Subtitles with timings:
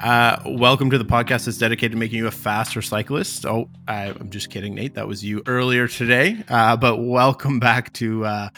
[0.00, 3.44] Uh, welcome to the podcast that's dedicated to making you a faster cyclist.
[3.44, 4.94] Oh, I, am just kidding, Nate.
[4.94, 6.44] That was you earlier today.
[6.48, 8.48] Uh, but welcome back to uh,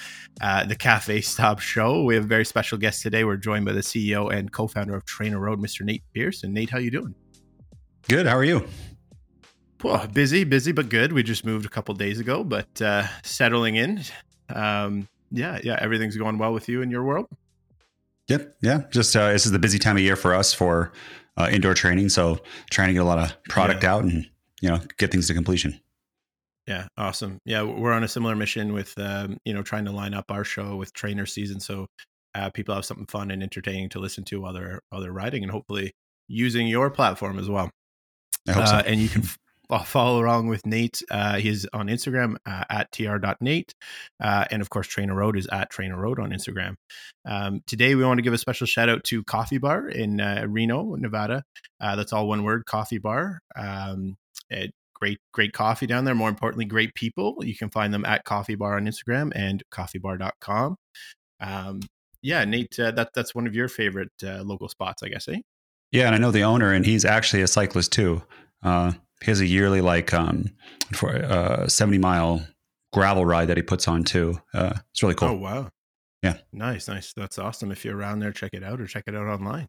[0.43, 2.05] uh, the Cafe Stop Show.
[2.05, 3.25] We have a very special guest today.
[3.25, 5.81] We're joined by the CEO and co-founder of Trainer Road, Mr.
[5.81, 6.49] Nate Pearson.
[6.49, 7.15] And Nate, how you doing?
[8.07, 8.27] Good.
[8.27, 8.67] How are you?
[9.83, 11.11] Well, busy, busy, but good.
[11.11, 14.03] We just moved a couple days ago, but uh, settling in.
[14.55, 17.29] Um, yeah, yeah, everything's going well with you in your world.
[18.29, 18.55] Yep.
[18.61, 18.83] Yeah.
[18.91, 20.93] Just uh, this is the busy time of year for us for
[21.41, 22.09] uh, indoor training.
[22.09, 22.41] So
[22.71, 23.95] trying to get a lot of product yeah.
[23.95, 24.29] out and
[24.61, 25.81] you know get things to completion.
[26.67, 27.39] Yeah, awesome.
[27.45, 30.45] Yeah, we're on a similar mission with um, you know trying to line up our
[30.45, 31.87] show with trainer season, so
[32.35, 35.43] uh, people have something fun and entertaining to listen to while they're while they're riding,
[35.43, 35.93] and hopefully
[36.29, 37.71] using your platform as well.
[38.49, 38.77] I hope so.
[38.77, 39.23] Uh, and you can
[39.79, 41.03] follow along with Nate.
[41.11, 43.75] Uh, he's on Instagram uh, at tr.nate.
[44.23, 46.75] Uh, and of course, Trainer Road is at Trainer Road on Instagram.
[47.25, 50.47] Um, today, we want to give a special shout out to Coffee Bar in uh,
[50.49, 51.45] Reno, Nevada.
[51.81, 53.41] Uh, that's all one word Coffee Bar.
[53.57, 54.17] Um,
[54.49, 56.15] it, great, great coffee down there.
[56.15, 57.37] More importantly, great people.
[57.43, 60.77] You can find them at Coffee Bar on Instagram and coffeebar.com.
[61.41, 61.81] Um,
[62.23, 65.41] yeah, Nate, uh, that, that's one of your favorite local spots, I guess, eh?
[65.93, 68.23] Yeah, and I know the owner, and he's actually a cyclist too.
[68.63, 70.47] Uh, he has a yearly like um
[70.93, 72.47] for uh 70 mile
[72.93, 74.41] gravel ride that he puts on too.
[74.53, 75.29] Uh, it's really cool.
[75.29, 75.71] Oh wow.
[76.23, 76.39] Yeah.
[76.53, 77.13] Nice, nice.
[77.15, 77.71] That's awesome.
[77.73, 79.69] If you're around there, check it out or check it out online.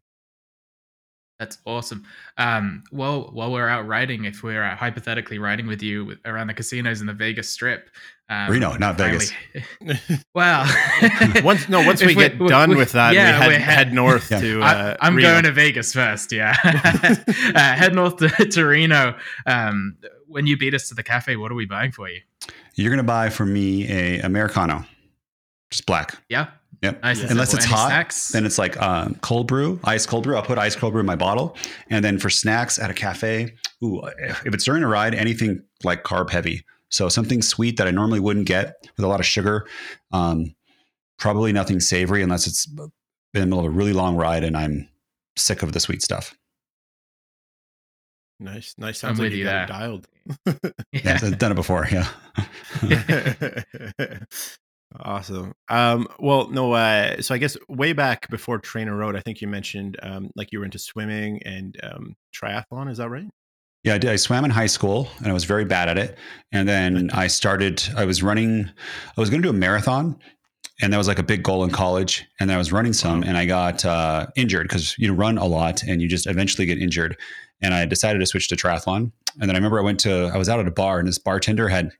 [1.42, 2.04] That's awesome.
[2.38, 6.54] Um, well, while we're out riding, if we're uh, hypothetically riding with you around the
[6.54, 7.90] casinos in the Vegas Strip,
[8.28, 9.32] um, Reno, not Vegas.
[10.36, 10.72] well,
[11.42, 14.30] once no, once we, get we, done we, with that, yeah, we head, head north
[14.30, 14.40] yeah.
[14.40, 14.62] to.
[14.62, 16.30] Uh, I, am going to Vegas first.
[16.30, 19.16] Yeah, uh, head north to, to Reno.
[19.44, 19.96] Um,
[20.28, 22.20] when you beat us to the cafe, what are we buying for you?
[22.76, 24.84] You're going to buy for me a americano,
[25.72, 26.22] just black.
[26.28, 26.50] Yeah,
[26.82, 27.02] Yep.
[27.02, 27.22] Nice.
[27.22, 28.28] Unless it's hot, snacks?
[28.28, 30.36] then it's like um, cold brew, ice cold brew.
[30.36, 31.56] I'll put ice cold brew in my bottle,
[31.90, 34.02] and then for snacks at a cafe, ooh,
[34.44, 36.64] if it's during a ride, anything like carb heavy.
[36.90, 39.66] So something sweet that I normally wouldn't get with a lot of sugar.
[40.12, 40.54] Um,
[41.18, 42.90] probably nothing savory unless it's in
[43.32, 44.88] the middle of a really long ride and I'm
[45.36, 46.36] sick of the sweet stuff.
[48.40, 48.98] Nice, nice.
[48.98, 50.08] Sounds I'm like you got dialed.
[50.92, 51.86] yeah, I've done it before.
[51.90, 52.08] Yeah.
[55.00, 55.52] Awesome.
[55.68, 59.98] Um, well, no, uh, so I guess way back before TrainerRoad, I think you mentioned
[60.02, 62.90] um, like you were into swimming and um, triathlon.
[62.90, 63.28] Is that right?
[63.84, 64.10] Yeah, I did.
[64.10, 66.16] I swam in high school and I was very bad at it.
[66.52, 68.70] And then I started, I was running,
[69.16, 70.18] I was going to do a marathon
[70.80, 72.24] and that was like a big goal in college.
[72.38, 75.46] And then I was running some and I got uh, injured because you run a
[75.46, 77.16] lot and you just eventually get injured.
[77.60, 79.10] And I decided to switch to triathlon.
[79.40, 81.18] And then I remember I went to, I was out at a bar and this
[81.18, 81.90] bartender had,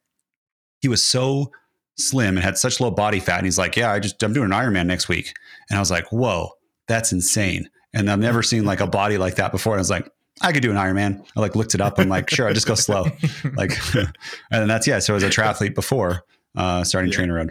[0.81, 1.51] he was so
[1.97, 3.39] slim and had such low body fat.
[3.39, 5.35] And he's like, Yeah, I just, I'm doing an Ironman next week.
[5.71, 6.51] And I was like, Whoa,
[6.89, 7.69] that's insane.
[7.95, 9.75] And I've never seen like a body like that before.
[9.75, 10.11] And I was like,
[10.41, 11.25] I could do an Ironman.
[11.37, 11.99] I like looked it up.
[11.99, 13.05] I'm like, sure, I just go slow.
[13.57, 13.73] like,
[14.51, 14.99] and that's, yeah.
[14.99, 16.25] So I was a triathlete before
[16.57, 17.19] uh, starting yeah.
[17.19, 17.51] TrainerRoad.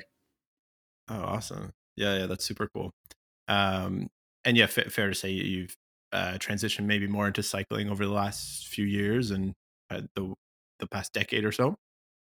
[1.10, 1.74] Oh, awesome.
[1.96, 2.18] Yeah.
[2.18, 2.26] Yeah.
[2.26, 2.92] That's super cool.
[3.48, 4.10] Um,
[4.44, 5.76] and yeah, f- fair to say you've
[6.12, 9.54] uh, transitioned maybe more into cycling over the last few years and
[9.90, 10.34] uh, the,
[10.80, 11.76] the past decade or so.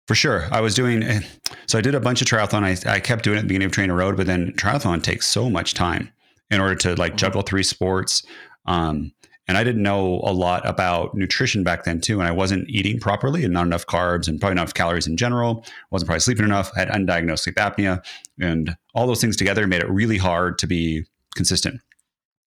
[0.07, 0.47] For sure.
[0.51, 1.21] I was doing, eh,
[1.67, 2.63] so I did a bunch of triathlon.
[2.63, 5.27] I, I kept doing it at the beginning of training TrainerRoad, but then triathlon takes
[5.27, 6.11] so much time
[6.49, 7.17] in order to like mm-hmm.
[7.17, 8.23] juggle three sports.
[8.65, 9.13] Um,
[9.47, 12.19] and I didn't know a lot about nutrition back then too.
[12.19, 15.17] And I wasn't eating properly and not enough carbs and probably not enough calories in
[15.17, 15.65] general.
[15.89, 16.71] Wasn't probably sleeping enough.
[16.75, 18.03] I had undiagnosed sleep apnea
[18.39, 21.81] and all those things together made it really hard to be consistent.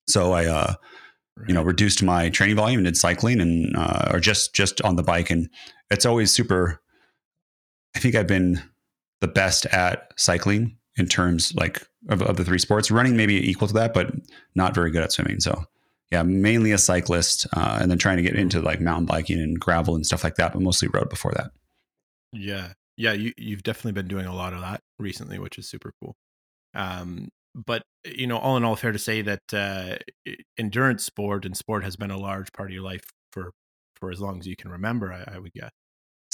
[0.07, 0.75] So I, uh,
[1.37, 1.49] right.
[1.49, 4.97] you know, reduced my training volume and did cycling and, uh, or just, just on
[4.97, 5.31] the bike.
[5.31, 5.51] And
[5.91, 6.81] it's always super
[7.95, 8.63] I think I've been
[9.21, 12.91] the best at cycling in terms like of, of, the three sports.
[12.91, 14.13] Running maybe equal to that, but
[14.55, 15.41] not very good at swimming.
[15.41, 15.65] So
[16.11, 19.59] yeah, mainly a cyclist, uh, and then trying to get into like mountain biking and
[19.59, 21.51] gravel and stuff like that, but mostly road before that.
[22.33, 25.93] Yeah, yeah, you you've definitely been doing a lot of that recently, which is super
[26.01, 26.15] cool.
[26.75, 29.97] Um, but you know, all in all, fair to say that uh,
[30.59, 33.53] endurance sport and sport has been a large part of your life for
[33.97, 35.13] for as long as you can remember.
[35.13, 35.71] I, I would guess.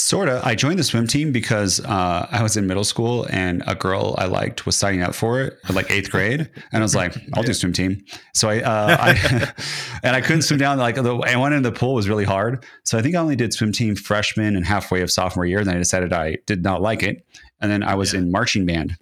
[0.01, 0.43] Sort of.
[0.43, 4.15] I joined the swim team because uh, I was in middle school and a girl
[4.17, 7.15] I liked was signing up for it at like eighth grade, and I was like,
[7.35, 8.03] "I'll do swim team."
[8.33, 9.53] So I, uh, I
[10.03, 10.79] and I couldn't swim down.
[10.79, 13.37] Like the, I went in the pool was really hard, so I think I only
[13.37, 15.59] did swim team freshman and halfway of sophomore year.
[15.59, 17.27] And then I decided I did not like it,
[17.61, 18.21] and then I was yeah.
[18.21, 18.97] in marching band.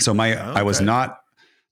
[0.00, 0.40] So my okay.
[0.40, 1.20] I was not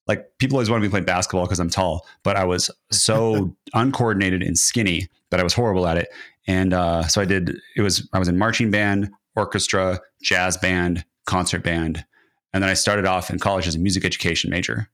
[0.07, 3.57] like people always want me to play basketball because I'm tall, but I was so
[3.73, 6.09] uncoordinated and skinny that I was horrible at it.
[6.47, 11.05] And uh, so I did, it was, I was in marching band, orchestra, jazz band,
[11.27, 12.05] concert band.
[12.53, 14.89] And then I started off in college as a music education major.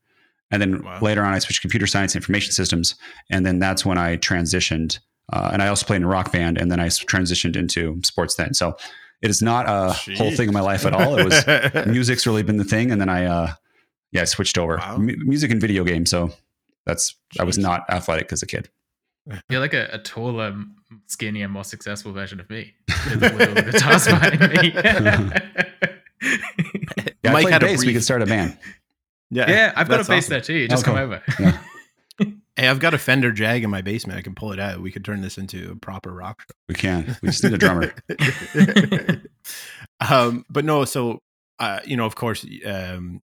[0.51, 0.99] And then Wow.
[1.01, 2.95] later on, I switched computer science, information systems,
[3.31, 4.99] and then that's when I transitioned.
[5.33, 8.37] Uh, and I also played in a rock band, and then I transitioned into sports.
[8.37, 8.77] Then, so
[9.21, 11.19] it is not a whole thing in my life at all.
[11.19, 13.53] It was music's really been the thing, and then I, uh,
[14.13, 14.95] yeah, I switched over Wow.
[14.95, 16.09] M- music and video games.
[16.11, 16.31] So
[16.87, 18.71] that's I was not athletic as a kid.
[19.49, 20.57] You're like a, a taller,
[21.07, 22.75] skinnier, more successful version of me.
[23.11, 25.43] With, with all the guitars behind me.
[27.25, 27.79] Yeah, Mike I had played a bass.
[27.81, 28.57] We brief- could start a band.
[29.31, 30.31] yeah, yeah, I've got a bass awesome.
[30.31, 30.69] there too.
[30.69, 31.05] Just Oh, come cool.
[31.05, 31.23] over.
[31.39, 31.59] Yeah.
[32.57, 34.19] Hey, I've got a Fender Jag in my basement.
[34.19, 34.81] I can pull it out.
[34.81, 36.55] We could turn this into a proper rock show.
[36.69, 37.17] We can.
[37.23, 37.95] We just need a drummer.
[40.01, 41.21] um, but no, so
[41.61, 43.21] uh, you know, of course, um,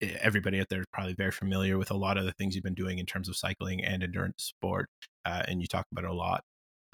[0.00, 2.74] everybody out there is probably very familiar with a lot of the things you've been
[2.74, 4.88] doing in terms of cycling and endurance sport,
[5.24, 6.42] uh, and you talk about it a lot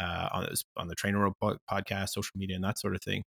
[0.00, 3.22] uh, on on the Trainer po- podcast, social media, and that sort of thing.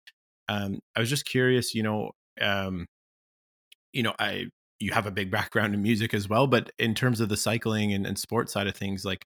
[0.50, 2.12] Um, I was just curious, you know,
[2.42, 2.86] um,
[3.94, 4.48] you know, I
[4.80, 7.94] you have a big background in music as well, but in terms of the cycling
[7.94, 9.26] and, and sports side of things, like,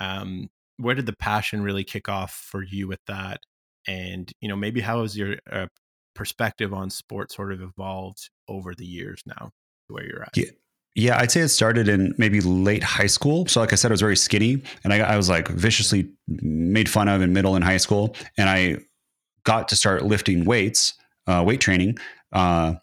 [0.00, 3.40] um, where did the passion really kick off for you with that?
[3.88, 5.66] And you know, maybe how has your uh,
[6.14, 9.50] perspective on sport sort of evolved over the years now
[9.88, 10.36] where you're at?
[10.36, 10.50] Yeah.
[10.98, 13.46] Yeah, I'd say it started in maybe late high school.
[13.46, 16.88] So, like I said, I was very skinny, and I, I was like viciously made
[16.88, 18.16] fun of in middle and high school.
[18.38, 18.78] And I
[19.44, 20.94] got to start lifting weights,
[21.26, 21.98] uh, weight training,
[22.32, 22.76] uh,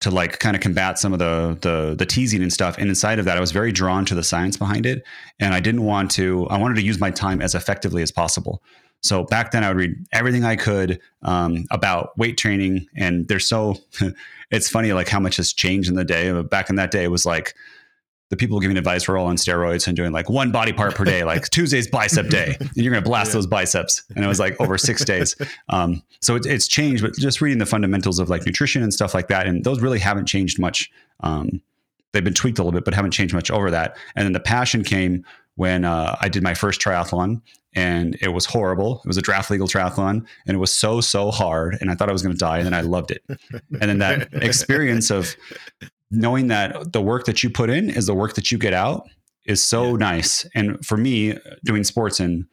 [0.00, 2.76] to like kind of combat some of the the the teasing and stuff.
[2.78, 5.04] And inside of that, I was very drawn to the science behind it,
[5.38, 6.48] and I didn't want to.
[6.48, 8.60] I wanted to use my time as effectively as possible.
[9.02, 13.46] So back then, I would read everything I could um, about weight training, and there's
[13.48, 13.76] so
[14.50, 16.30] it's funny like how much has changed in the day.
[16.32, 17.54] But back in that day, it was like
[18.30, 21.04] the people giving advice were all on steroids and doing like one body part per
[21.04, 23.34] day, like Tuesday's bicep day, and you're going to blast Yeah.
[23.34, 24.04] those biceps.
[24.14, 25.36] And it was like over six days.
[25.68, 29.14] Um, so it, it's changed, but just reading the fundamentals of like nutrition and stuff
[29.14, 30.90] like that, and those really haven't changed much.
[31.20, 31.60] Um,
[32.12, 33.96] they've been tweaked a little bit, but haven't changed much over that.
[34.14, 35.24] And then the passion came
[35.56, 37.40] when uh, I did my first triathlon,
[37.74, 39.00] and it was horrible.
[39.04, 42.08] It was a draft legal triathlon, and it was so so hard, and I thought
[42.08, 43.22] I was going to die, and then I loved it.
[43.28, 45.34] And then that experience of
[46.10, 49.08] knowing that the work that you put in is the work that you get out
[49.46, 49.96] is so Yeah.
[49.96, 50.46] nice.
[50.54, 52.46] And for me, doing sports in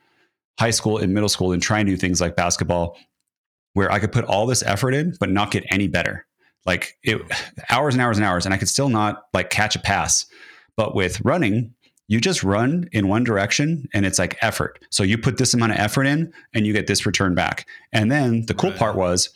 [0.59, 2.97] high school and middle school and trying to do things like basketball,
[3.73, 6.25] where I could put all this effort in but not get any better.
[6.65, 7.21] Like it
[7.69, 10.25] hours and hours and hours, and I could still not like catch a pass.
[10.77, 11.73] But with running,
[12.09, 14.79] you just run in one direction and it's like effort.
[14.89, 17.67] So you put this amount of effort in and you get this return back.
[17.93, 18.79] And then the cool Right.
[18.79, 19.29] part was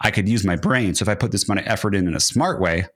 [0.00, 0.94] I could use my brain.
[0.94, 2.86] So if I put this amount of effort in in a smart way,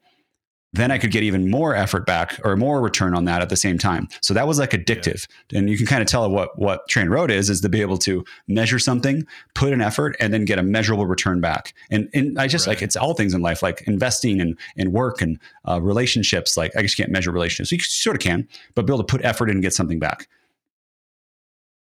[0.73, 3.55] then I could get even more effort back or more return on that at the
[3.55, 4.07] same time.
[4.21, 5.27] So that was like addictive.
[5.53, 7.97] And you can kind of tell what what Train Road is is to be able
[7.99, 9.25] to measure something,
[9.55, 11.73] put an effort, and then get a measurable return back.
[11.89, 15.21] And and I just like it's all things in life, like investing and and work
[15.21, 16.55] and uh, relationships.
[16.55, 17.71] Like I just can't measure relationships.
[17.71, 20.27] You sort of can, but be able to put effort in and get something back.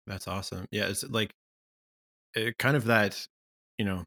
[0.08, 0.66] That's awesome.
[0.72, 1.34] Yeah, it's like
[2.34, 3.28] it, kind of that,
[3.78, 4.06] you know,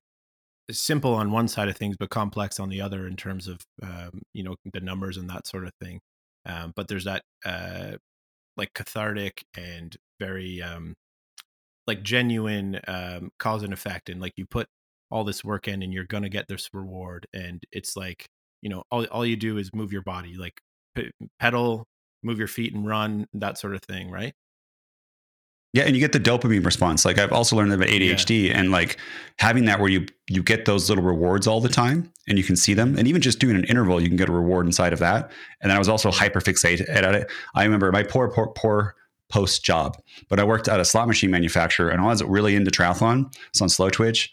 [0.72, 4.22] simple on one side of things, but complex on the other in terms of, um,
[4.34, 6.00] you know, the numbers and that sort of thing.
[6.46, 7.92] Um, but there's that, uh,
[8.56, 10.94] like cathartic and very, um,
[11.86, 14.68] like genuine um, cause and effect, and like you put
[15.10, 18.26] all this work in, and you're gonna get this reward, and it's like,
[18.62, 20.60] you know, all all you do is move your body, like
[20.94, 21.10] p-
[21.40, 21.86] pedal,
[22.22, 24.34] move your feet, and run, that sort of thing, right?
[25.72, 27.04] Yeah, and you get the dopamine response.
[27.06, 28.98] Like I've also learned about ADHD and like
[29.38, 32.56] having that where you you get those little rewards all the time and you can
[32.56, 32.98] see them.
[32.98, 35.30] And even just doing an interval, you can get a reward inside of that.
[35.62, 37.30] And then I was also hyper fixated at it.
[37.54, 38.94] I remember my poor poor poor
[39.30, 39.96] post job,
[40.28, 43.34] but I worked at a slot machine manufacturer and I was really into triathlon.
[43.48, 44.28] It's on Slowtwitch.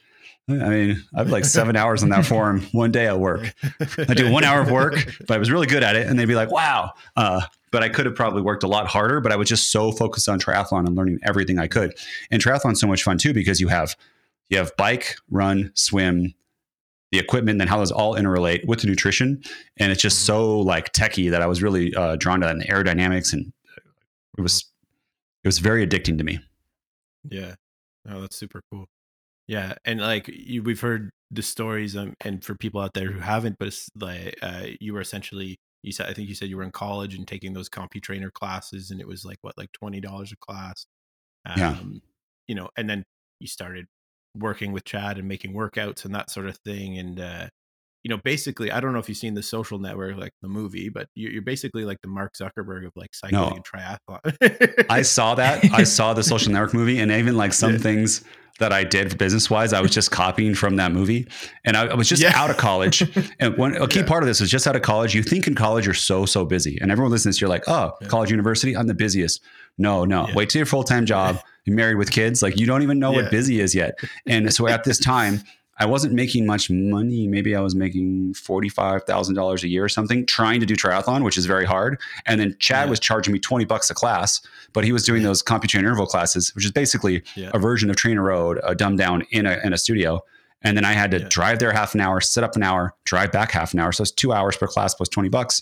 [0.50, 3.54] I mean, I have like seven hours on that forum one day at work.
[3.98, 4.96] I do one hour of work,
[5.28, 6.08] but I was really good at it.
[6.08, 6.94] And they'd be like, wow.
[7.16, 9.92] Uh, but I could have probably worked a lot harder, but I was just so
[9.92, 11.98] focused on triathlon and learning everything I could.
[12.32, 13.96] And triathlon's so much fun too, because you have,
[14.50, 16.34] you have bike, run, swim,
[17.12, 19.42] the equipment, then how those all interrelate with the nutrition.
[19.78, 22.62] And it's just so like techie that I was really uh, drawn to that and
[22.62, 23.34] the aerodynamics.
[23.34, 23.52] And
[24.38, 24.66] it was,
[25.44, 26.40] it was very addicting to me.
[27.30, 27.56] Yeah.
[28.10, 28.86] Oh, that's super cool.
[29.48, 33.20] Yeah, and like you, we've heard the stories, um, and for people out there who
[33.20, 36.58] haven't, but it's like uh, you were essentially, you said, I think you said you
[36.58, 40.02] were in college and taking those CompuTrainer classes, and it was like what, like twenty
[40.02, 40.86] dollars a class.
[41.46, 41.78] Um, Yeah.
[42.48, 43.06] You know, and then
[43.40, 43.86] you started
[44.36, 47.50] working with Chad and making workouts and that sort of thing, and uh,
[48.04, 50.90] you know, basically, I don't know if you've seen the Social Network, like the movie,
[50.90, 53.50] but you're, you're basically like the Mark Zuckerberg of like cycling No.
[53.50, 54.86] and triathlon.
[54.90, 55.66] I saw that.
[55.74, 57.78] I saw the social network movie and even like some Yeah.
[57.80, 58.24] things
[58.60, 59.72] that I did business wise.
[59.72, 61.28] I was just copying from that movie,
[61.64, 62.34] and I, I was just Yeah.
[62.36, 63.04] out of college.
[63.40, 64.06] and one a key Yeah.
[64.06, 65.14] part of this was just out of college.
[65.16, 67.40] You think in college you're so so busy, and everyone listens.
[67.40, 68.08] You're like, oh, Yeah.
[68.08, 69.42] college, university, I'm the busiest.
[69.78, 71.40] No, no, wait till your full time job.
[71.66, 72.42] You're married with kids.
[72.42, 73.98] Like you don't even know what busy is yet.
[74.26, 75.42] And so at this time.
[75.80, 77.28] I wasn't making much money.
[77.28, 81.24] Maybe I was making forty-five thousand dollars a year or something, trying to do triathlon,
[81.24, 82.00] which is very hard.
[82.26, 82.90] And then Chad Yeah.
[82.90, 84.42] was charging me twenty bucks a class,
[84.74, 87.52] but he was doing those CompuTrain interval classes, which is basically Yeah.
[87.54, 90.22] a version of Trainer Road, a dumbed down in a in a studio.
[90.62, 91.28] And then I had to Yeah.
[91.30, 93.94] drive there half an hour, sit up an hour, drive back half an hour.
[93.94, 95.62] So it's two hours per class plus twenty bucks.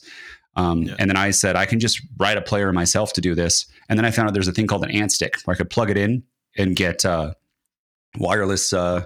[0.56, 0.96] Um, Yeah.
[0.98, 3.68] And then I said I can just write a player myself to do this.
[3.90, 5.70] And then I found out there's a thing called an ANT stick where I could
[5.70, 6.24] plug it in
[6.58, 7.34] and get uh,
[8.18, 9.04] wireless uh,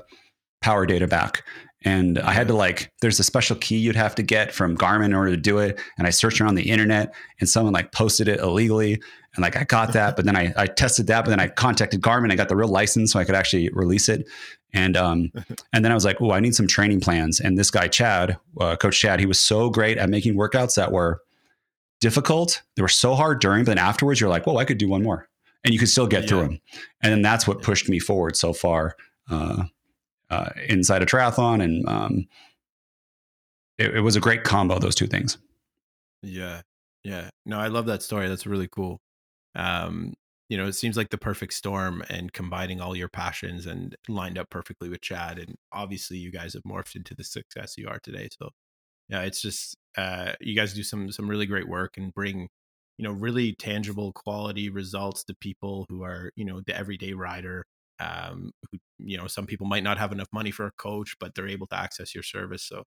[0.62, 1.44] power data back.
[1.84, 5.06] And I had to like, there's a special key you'd have to get from Garmin
[5.06, 5.80] in order to do it.
[5.98, 9.02] And I searched around the internet and someone like posted it illegally.
[9.36, 12.02] And like I got that, but then I, I tested that, but then I contacted
[12.02, 12.32] Garmin.
[12.32, 14.28] I got the real license so I could actually release it.
[14.74, 15.32] And um,
[15.74, 17.40] and then I was like, oh, I need some training plans.
[17.40, 20.92] And this guy Chad, uh, Coach Chad, he was so great at making workouts that
[20.92, 21.22] were
[22.00, 22.62] difficult.
[22.76, 25.04] They were so hard during, but then afterwards you're like, whoa, I could do one
[25.04, 25.28] more,
[25.64, 26.60] and you could still get through them.
[27.02, 28.96] And then that's what pushed me forward so far
[29.30, 29.64] uh,
[30.32, 32.28] uh, inside a triathlon, and um,
[33.78, 34.80] it, it was a great combo.
[34.80, 35.38] Those two things.
[36.24, 36.62] Yeah.
[37.04, 37.30] Yeah.
[37.46, 38.28] No, I love that story.
[38.28, 39.00] That's really cool.
[39.56, 40.14] Um,
[40.50, 44.38] you know, it seems like the perfect storm and combining all your passions and lined
[44.38, 45.40] up perfectly with Chad.
[45.40, 48.28] And obviously you guys have morphed into the success you are today.
[48.40, 48.50] So
[49.10, 52.50] yeah, it's just uh you guys do some some really great work and bring,
[52.98, 57.66] you know, really tangible quality results to people who are, you know, the everyday rider.
[58.02, 61.36] Um, who, you know, some people might not have enough money for a coach, but
[61.36, 62.64] they're able to access your service.
[62.64, 62.84] So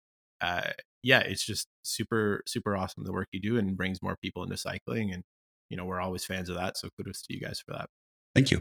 [0.41, 0.71] uh
[1.03, 4.57] yeah, it's just super, super awesome the work you do and brings more people into
[4.57, 5.13] cycling.
[5.13, 5.23] And,
[5.71, 6.77] you know, we're always fans of that.
[6.77, 7.89] So kudos to you guys for that.
[8.35, 8.61] Thank you.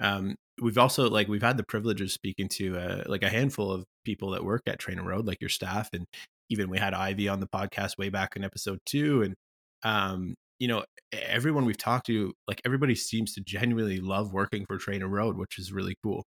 [0.00, 3.72] Um, we've also like we've had the privilege of speaking to uh, like a handful
[3.72, 6.06] of people that work at Trainer Road, like your staff, and
[6.50, 9.34] even we had Ivy on the podcast way back in episode two, and
[9.82, 14.78] um, you know, everyone we've talked to, like everybody seems to genuinely love working for
[14.78, 16.24] Train Trainer Road, which is really cool.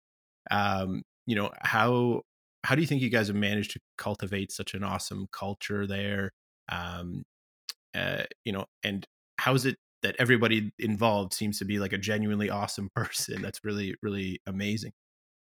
[0.51, 2.21] Um, you know, how
[2.63, 6.31] how do you think you guys have managed to cultivate such an awesome culture there?
[6.71, 7.23] Um,
[7.95, 9.05] uh, you know, and
[9.39, 13.41] how is it that everybody involved seems to be like a genuinely awesome person?
[13.41, 14.91] That's really, really amazing.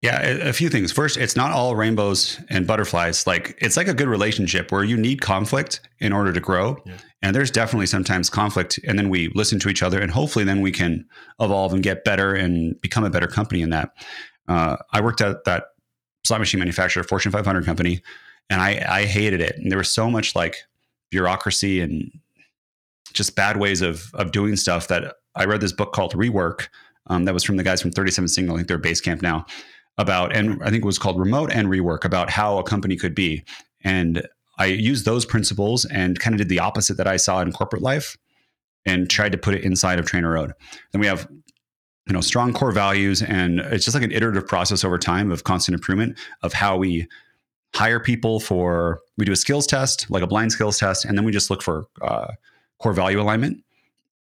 [0.01, 0.91] Yeah, a, few things.
[0.91, 3.25] First, it's not all rainbows and butterflies.
[3.25, 6.77] Like it's like a good relationship where you need conflict in order to grow.
[6.85, 6.97] Yeah.
[7.23, 10.61] And there's definitely sometimes conflict, and then we listen to each other, and hopefully, then
[10.61, 11.03] we can
[11.39, 13.89] evolve and get better and become a better company in that.
[14.47, 15.69] Uh, I worked at that
[16.23, 18.03] slot machine manufacturer, Fortune 500 company,
[18.51, 19.57] and I I hated it.
[19.57, 20.57] And there was so much like
[21.09, 22.11] bureaucracy and
[23.13, 26.67] just bad ways of of doing stuff that I read this book called Rework.
[27.07, 28.55] Um, that was from the guys from 37 Signal.
[28.55, 29.47] I think they're Basecamp now
[29.97, 33.15] about, and I think it was called Remote and Rework about how a company could
[33.15, 33.43] be.
[33.83, 34.27] And
[34.57, 37.81] I used those principles and kind of did the opposite that I saw in corporate
[37.81, 38.17] life
[38.85, 40.53] and tried to put it inside of Trainer Road.
[40.91, 41.27] Then we have,
[42.07, 45.43] you know, strong core values, and it's just like an iterative process over time of
[45.43, 47.07] constant improvement of how we
[47.75, 49.01] hire people for.
[49.17, 51.61] We do a skills test, like a blind skills test, and then we just look
[51.61, 52.33] for uh,
[52.79, 53.63] core value alignment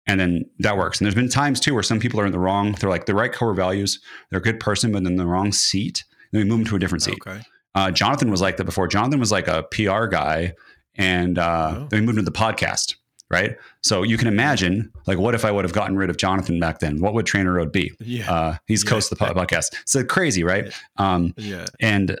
[0.06, 0.98] and then that works.
[1.00, 2.72] And there's been times too where some people are in the wrong.
[2.80, 4.00] They're like the right core values.
[4.30, 6.04] They're a good person, but in the wrong seat.
[6.32, 7.18] Then we move them to a different seat.
[7.26, 7.40] Okay.
[7.74, 8.88] Uh, Jonathan was like that before.
[8.88, 10.54] Jonathan was like a PR guy,
[10.96, 11.86] and uh, Oh.
[11.90, 12.96] then we moved into the podcast.
[13.28, 13.56] Right.
[13.82, 16.78] So you can imagine, like, what if I would have gotten rid of Jonathan back
[16.78, 17.00] then?
[17.00, 17.90] What would Trainer Road be?
[17.98, 18.32] Yeah.
[18.32, 18.90] Uh, he's Yeah.
[18.90, 19.74] coast of the podcast.
[19.84, 20.72] So crazy, right?
[20.96, 21.66] Um, yeah.
[21.80, 22.16] and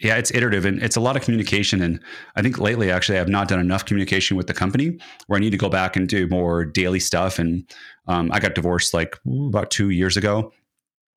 [0.00, 1.82] yeah, it's iterative and it's a lot of communication.
[1.82, 2.00] And
[2.34, 5.40] I think lately, actually, I have not done enough communication with the company where I
[5.40, 7.38] need to go back and do more daily stuff.
[7.38, 7.70] And
[8.06, 10.52] um, I got divorced like about two years ago.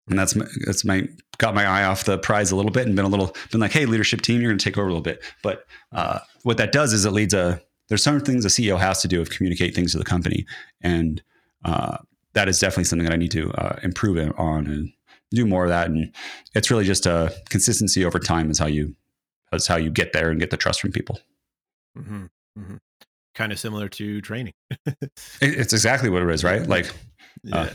[0.10, 2.96] And that's my, that's my got my eye off the prize a little bit and
[2.96, 5.02] been a little been like, hey, leadership team, you're going to take over a little
[5.02, 5.24] bit.
[5.42, 9.02] But uh, what that does is it leads a there's certain things a CEO has
[9.02, 10.46] to do of communicate things to the company,
[10.82, 11.22] and
[11.63, 11.98] uh,
[12.34, 14.92] that is definitely something that I need to uh, improve on and
[15.34, 15.88] do more of that.
[15.90, 16.13] And
[16.56, 18.96] it's really just a consistency over time is how you
[19.52, 21.20] that's how you get there and get the trust from people.
[21.98, 22.25] Mm-hmm.
[22.58, 22.75] Mm-hmm.
[23.36, 24.54] Kind of similar to training.
[25.02, 25.10] It-
[25.42, 26.66] It's exactly what it is, right?
[26.68, 26.88] Like
[27.52, 27.70] Uh,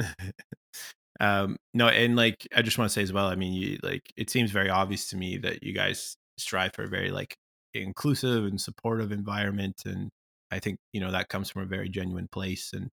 [0.00, 0.06] yeah.
[1.20, 3.26] um, no, and like I just want to say as well.
[3.26, 6.84] I mean, you like it seems very obvious to me that you guys strive for
[6.84, 7.36] a very like
[7.74, 10.10] inclusive and supportive environment, and
[10.50, 12.72] I think you know that comes from a very genuine place.
[12.72, 12.90] And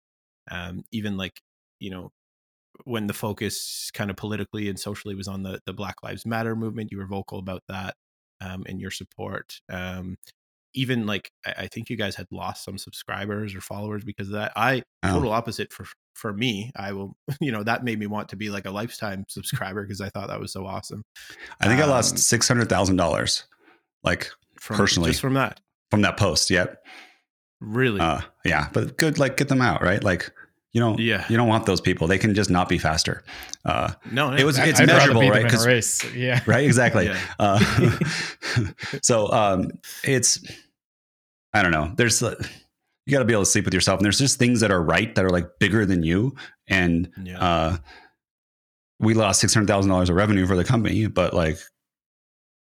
[0.50, 1.40] um, even like
[1.80, 2.11] you know
[2.85, 6.54] when the focus kind of politically and socially was on the the Black Lives Matter
[6.56, 7.94] movement, you were vocal about that
[8.40, 9.61] um, and your support.
[9.70, 10.16] Um,
[10.75, 14.35] even like I, I think you guys had lost some subscribers or followers because of
[14.35, 14.52] that.
[14.56, 15.14] I Oh.
[15.14, 16.73] total opposite for for me.
[16.76, 20.00] I will, you know, that made me want to be like a lifetime subscriber because
[20.00, 21.04] I thought that was so awesome.
[21.61, 23.44] I think I Um, lost six hundred thousand dollars,
[24.02, 24.30] like
[24.61, 25.11] From Personally.
[25.11, 26.50] just from that, from that post.
[26.50, 26.85] Yep.
[27.61, 29.18] really, Uh, yeah, but good.
[29.18, 30.02] Like get them out, right?
[30.02, 30.30] Like
[30.72, 30.98] you don't.
[30.98, 31.25] Yeah.
[31.28, 32.06] You don't want those people.
[32.06, 33.25] They can just not be faster.
[33.64, 35.40] Uh, no, no, it was- it's I'd measurable, right?
[35.40, 36.04] in a 'Cause- race.
[36.14, 36.40] Yeah.
[36.46, 36.64] right.
[36.64, 37.06] Exactly.
[37.06, 37.18] Yeah.
[37.38, 37.98] Uh,
[39.02, 39.70] so um,
[40.04, 40.38] it's.
[41.54, 41.92] I don't know.
[41.96, 42.22] There's.
[42.22, 42.34] uh,
[43.06, 44.82] You got to be able to sleep with yourself, and there's just things that are
[44.82, 46.34] right that are like bigger than you,
[46.68, 47.76] and yeah, uh,
[49.00, 51.56] we lost six hundred thousand dollars of revenue for the company, but like,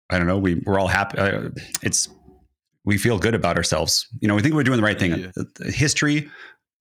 [0.10, 1.18] I don't know, we we're all happy.
[1.18, 1.50] Uh,
[1.82, 2.10] it's
[2.84, 4.08] we feel good about ourselves.
[4.20, 5.16] You know, we think we're doing the right thing.
[5.18, 5.28] Yeah.
[5.38, 6.30] Uh, History,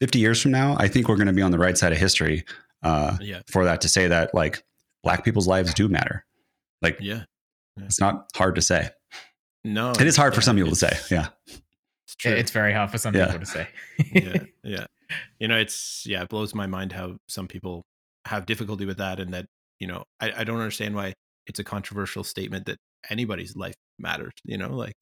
[0.00, 1.98] fifty years from now, I think we're going to be on the right side of
[1.98, 2.44] history
[2.82, 4.62] uh, yeah, for that to say that like
[5.02, 6.24] black people's lives do matter.
[6.82, 7.24] Like, yeah.
[7.78, 8.90] it's not hard to say.
[9.64, 10.92] No, It is hard for some people to say.
[11.10, 11.28] Yeah,
[12.06, 12.32] It's true.
[12.32, 13.26] It's very hard for some Yeah.
[13.26, 13.68] people to say.
[14.12, 14.86] yeah, yeah.
[15.38, 17.84] You know, it's yeah, it blows my mind how some people
[18.26, 19.46] have difficulty with that, and that
[19.80, 21.14] you know, I, I don't understand why
[21.46, 22.78] it's a controversial statement that
[23.10, 24.32] anybody's life matters.
[24.44, 24.96] You know, like,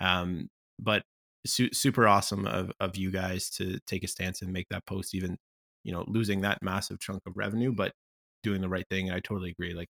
[0.00, 1.02] um, but
[1.46, 5.14] su- super awesome of of you guys to take a stance and make that post,
[5.14, 5.36] even
[5.84, 7.92] you know, losing that massive chunk of revenue, but
[8.42, 9.08] doing the right thing.
[9.08, 9.74] And I totally agree.
[9.74, 9.88] Like,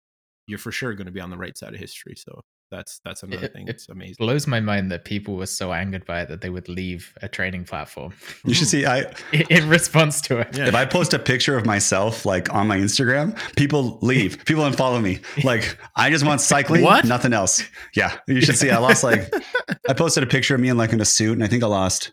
[0.48, 2.16] you're for sure going to be on the right side of history.
[2.18, 2.42] So
[2.76, 3.68] that's that's another It- thing.
[3.68, 4.16] It's amazing.
[4.20, 7.28] blows my mind that people were so angered by it that they would leave a
[7.30, 8.14] training platform
[8.44, 8.86] you should see.
[8.86, 8.98] I
[9.32, 10.48] in- in response to it.
[10.58, 10.68] Yeah.
[10.68, 14.44] if I post a picture of myself like on my Instagram, people leave.
[14.46, 15.20] People unfollow me.
[15.44, 17.06] Like I just want cycling, What?
[17.06, 17.62] nothing else.
[17.96, 18.70] Yeah, you should see.
[18.72, 19.32] I lost like
[19.90, 21.68] I posted a picture of me in like in a suit, and I think I
[21.68, 22.12] lost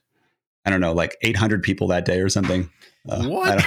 [0.67, 2.69] I don't know like 800 people that day or something.
[3.09, 3.64] Uh, What?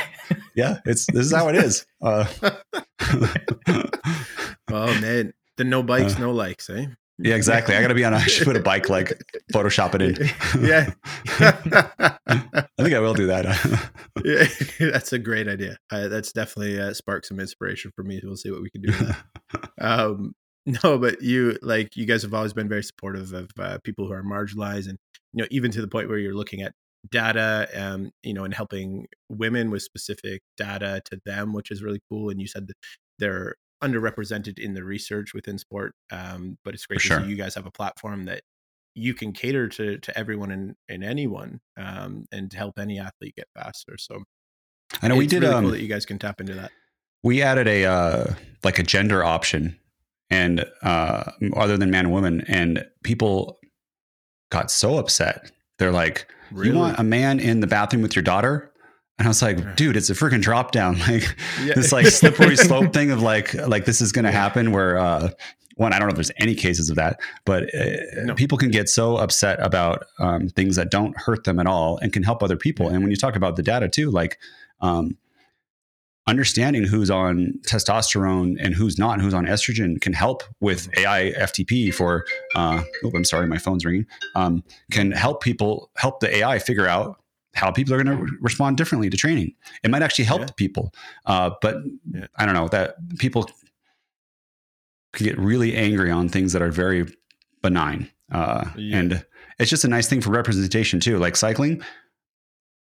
[0.55, 1.87] yeah, it's this is how it is.
[2.03, 2.25] Uh,
[4.71, 6.87] oh man, the no bikes, no likes, eh?
[7.19, 7.75] yeah, exactly.
[7.75, 8.13] I got to be on.
[8.13, 9.21] I should put a bike like
[9.53, 10.65] Photoshop it in.
[10.67, 10.91] yeah.
[12.55, 13.45] I think I will do that.
[14.23, 15.77] yeah, that's a great idea.
[15.91, 18.19] Uh, that's definitely uh, sparked some inspiration for me.
[18.23, 18.93] We'll see what we can do.
[19.79, 20.33] Um,
[20.65, 24.13] no, but you like you guys have always been very supportive of uh, people who
[24.13, 24.97] are marginalized, and
[25.33, 26.73] you know even to the point where you're looking at
[27.11, 31.99] data, um, you know, and helping women with specific data to them, which is really
[32.09, 32.29] cool.
[32.29, 32.75] And you said that
[33.19, 37.21] they're underrepresented in the research within sport, um, but it's great For to sure.
[37.21, 38.41] see you guys have a platform that
[38.95, 43.47] you can cater to to everyone and, and anyone um, and help any athlete get
[43.55, 43.97] faster.
[43.97, 44.23] So
[45.01, 45.41] I know we did.
[45.43, 46.71] really um, cool that you guys can tap into that.
[47.23, 49.79] we added a uh, like a gender option
[50.29, 51.23] and uh,
[51.55, 53.59] other than man and woman and people
[54.51, 58.71] got so upset they're like you want a man in the bathroom with your daughter
[59.19, 60.97] and i was like dude it's a freaking drop down.
[61.07, 61.73] Like Yeah.
[61.75, 65.29] this like slippery slope thing of like like this is going to happen where uh
[65.75, 67.95] one i don't know if there's any cases of that but uh,
[68.25, 68.35] No.
[68.35, 72.13] people can get so upset about um, things that don't hurt them at all and
[72.13, 72.89] can help other people.
[72.89, 74.37] And when you talk about the data too like
[74.81, 75.17] um,
[76.25, 81.33] understanding who's on testosterone and who's not and who's on estrogen can help with AI
[81.37, 82.23] FTP for
[82.55, 86.87] uh oh I'm sorry my phone's ringing um can help people help the AI figure
[86.87, 87.19] out
[87.53, 89.53] how people are going to respond differently to training.
[89.83, 90.47] It might actually help Yeah.
[90.57, 90.93] people.
[91.25, 91.77] Uh but
[92.13, 92.27] Yeah.
[92.35, 93.49] I don't know that people
[95.13, 97.05] could get really angry on things that are very
[97.61, 98.09] benign.
[98.31, 98.97] Uh Yeah.
[98.97, 99.25] and
[99.59, 101.17] it's just a nice thing for representation too.
[101.17, 101.81] Like cycling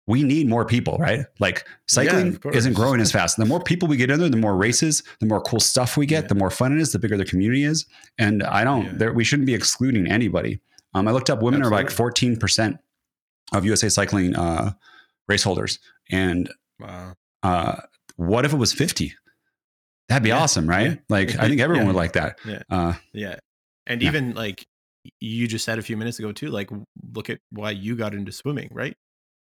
[0.09, 1.25] we need more people, right?
[1.39, 3.35] Like cycling isn't growing as fast.
[3.35, 6.05] The more people we get in there, the more races, the more cool stuff we
[6.05, 7.85] get, the more fun it is, the bigger the community is.
[8.17, 10.61] And I don't, there, we shouldn't be excluding anybody.
[10.93, 12.79] Um, I looked up women are like 14%
[13.53, 14.71] of USA cycling uh,
[15.27, 15.79] race holders.
[16.11, 17.13] And Wow.
[17.43, 17.75] uh,
[18.15, 19.13] what if it was 50?
[20.09, 20.39] That'd be Yeah.
[20.39, 20.91] awesome, right?
[20.91, 20.95] Yeah.
[21.09, 21.87] Like, I think everyone Yeah.
[21.87, 22.39] would like that.
[22.45, 22.61] Yeah.
[22.69, 23.35] Uh, Yeah.
[23.85, 24.65] And even like
[25.21, 26.69] you just said a few minutes ago too, like
[27.13, 28.95] look at why you got into swimming, right?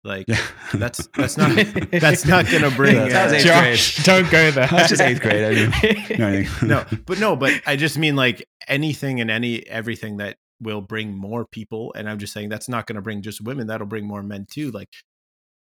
[0.05, 0.39] Like yeah.
[0.73, 1.51] that's that's not
[1.91, 4.69] that's not gonna bring That uh, Josh, don't go there.
[4.69, 5.43] That's just eighth grade.
[5.45, 5.73] I mean,
[6.19, 6.49] you I mean?
[6.63, 11.17] no, but no, but I just mean like anything and any everything that will bring
[11.17, 11.93] more people.
[11.97, 13.67] And I'm just saying that's not going to bring just women.
[13.67, 14.71] That'll bring more men too.
[14.71, 14.89] Like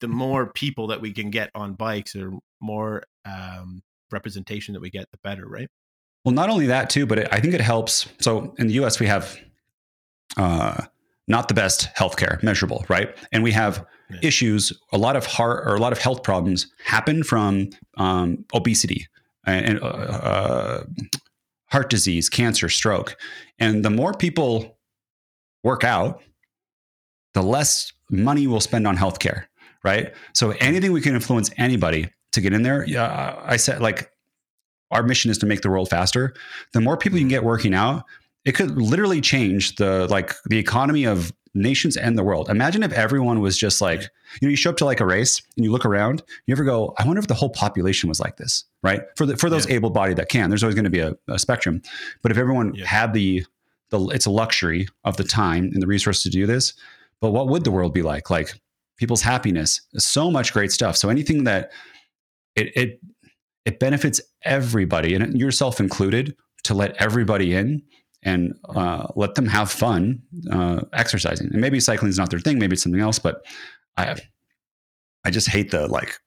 [0.02, 4.90] the more people that we can get on bikes or more um, representation that we
[4.90, 5.68] get, the better, right?
[6.26, 8.08] Well, not only that too, but it, I think it helps.
[8.22, 9.38] So in the U.S., we have
[10.38, 10.84] uh,
[11.28, 13.16] not the best healthcare measurable, right?
[13.32, 14.20] And we have Yeah.
[14.22, 14.72] issues.
[14.92, 19.08] A lot of heart or a lot of health problems happen from um, obesity
[19.46, 20.84] and uh, uh,
[21.68, 23.18] heart disease, cancer, stroke.
[23.60, 24.73] And the more people
[25.64, 26.22] work out,
[27.34, 29.46] the less money we'll spend on healthcare,
[29.84, 30.14] right?
[30.34, 32.86] So anything we can influence anybody to get in there.
[32.86, 34.12] Yeah, I said like
[34.92, 36.34] our mission is to make the world faster.
[36.74, 38.04] The more people you can get working out,
[38.46, 42.50] it could literally change the like the economy of nations and the world.
[42.50, 45.40] Imagine if everyone was just like, you know, you show up to like a race
[45.56, 48.38] and you look around, you ever go, I wonder if the whole population was like
[48.38, 49.04] this, right?
[49.16, 49.76] For the, for those Yeah.
[49.76, 51.84] able-bodied that can, there's always going to be a, a spectrum.
[52.24, 52.88] But if everyone Yeah.
[52.88, 53.46] had the
[53.94, 56.74] the it's a luxury of the time and the resource to do this,
[57.22, 58.30] but what would the world be like?
[58.30, 58.60] Like
[58.98, 60.98] people's happiness, so much great stuff.
[60.98, 61.72] So anything that
[62.56, 63.00] it it
[63.66, 67.82] it benefits everybody and yourself included to let everybody in
[68.24, 71.48] and uh, let them have fun uh, exercising.
[71.52, 72.58] And maybe cycling is not their thing.
[72.58, 73.20] Maybe it's something else.
[73.20, 73.46] But
[73.98, 74.16] I,
[75.26, 76.18] I just hate the like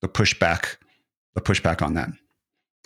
[0.00, 0.76] the pushback,
[1.34, 2.08] the pushback on that.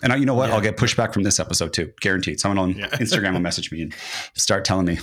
[0.03, 0.49] And I, you know what?
[0.49, 0.55] Yeah.
[0.55, 2.39] I'll get pushback from this episode too, guaranteed.
[2.39, 2.87] Someone on Yeah.
[2.89, 3.95] Instagram will message me and
[4.35, 4.97] start telling me.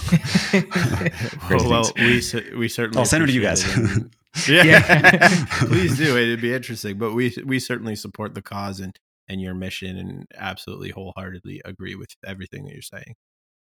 [0.60, 2.22] Crazy well, we
[2.56, 2.98] we certainly.
[2.98, 3.64] I'll send it to you guys.
[4.48, 5.44] Yeah, Yeah.
[5.60, 6.16] please do.
[6.16, 8.92] It'd be interesting, but we we certainly support the cause and
[9.28, 13.14] and your mission, and absolutely wholeheartedly agree with everything that you're saying.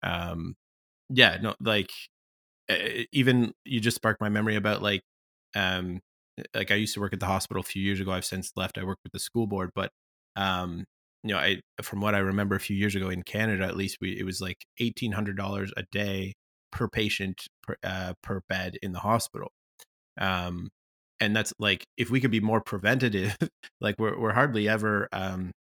[0.05, 0.55] Um,
[1.11, 1.91] yeah, no, like
[3.13, 5.03] even you just sparked my memory about like
[5.57, 6.01] um
[6.55, 8.13] like I used to work at the hospital a few years ago.
[8.13, 8.79] I've since left.
[8.79, 9.91] I work with the school board, but
[10.37, 10.85] um
[11.25, 13.99] you know, I from what I remember a few years ago in Canada, at least
[14.01, 16.35] we it was like eighteen hundred dollars a day
[16.71, 19.51] per patient per, uh, per bed in the hospital.
[20.21, 20.69] Um,
[21.21, 23.37] and that's like if we could be more preventative,
[23.81, 25.53] like we're we're hardly ever um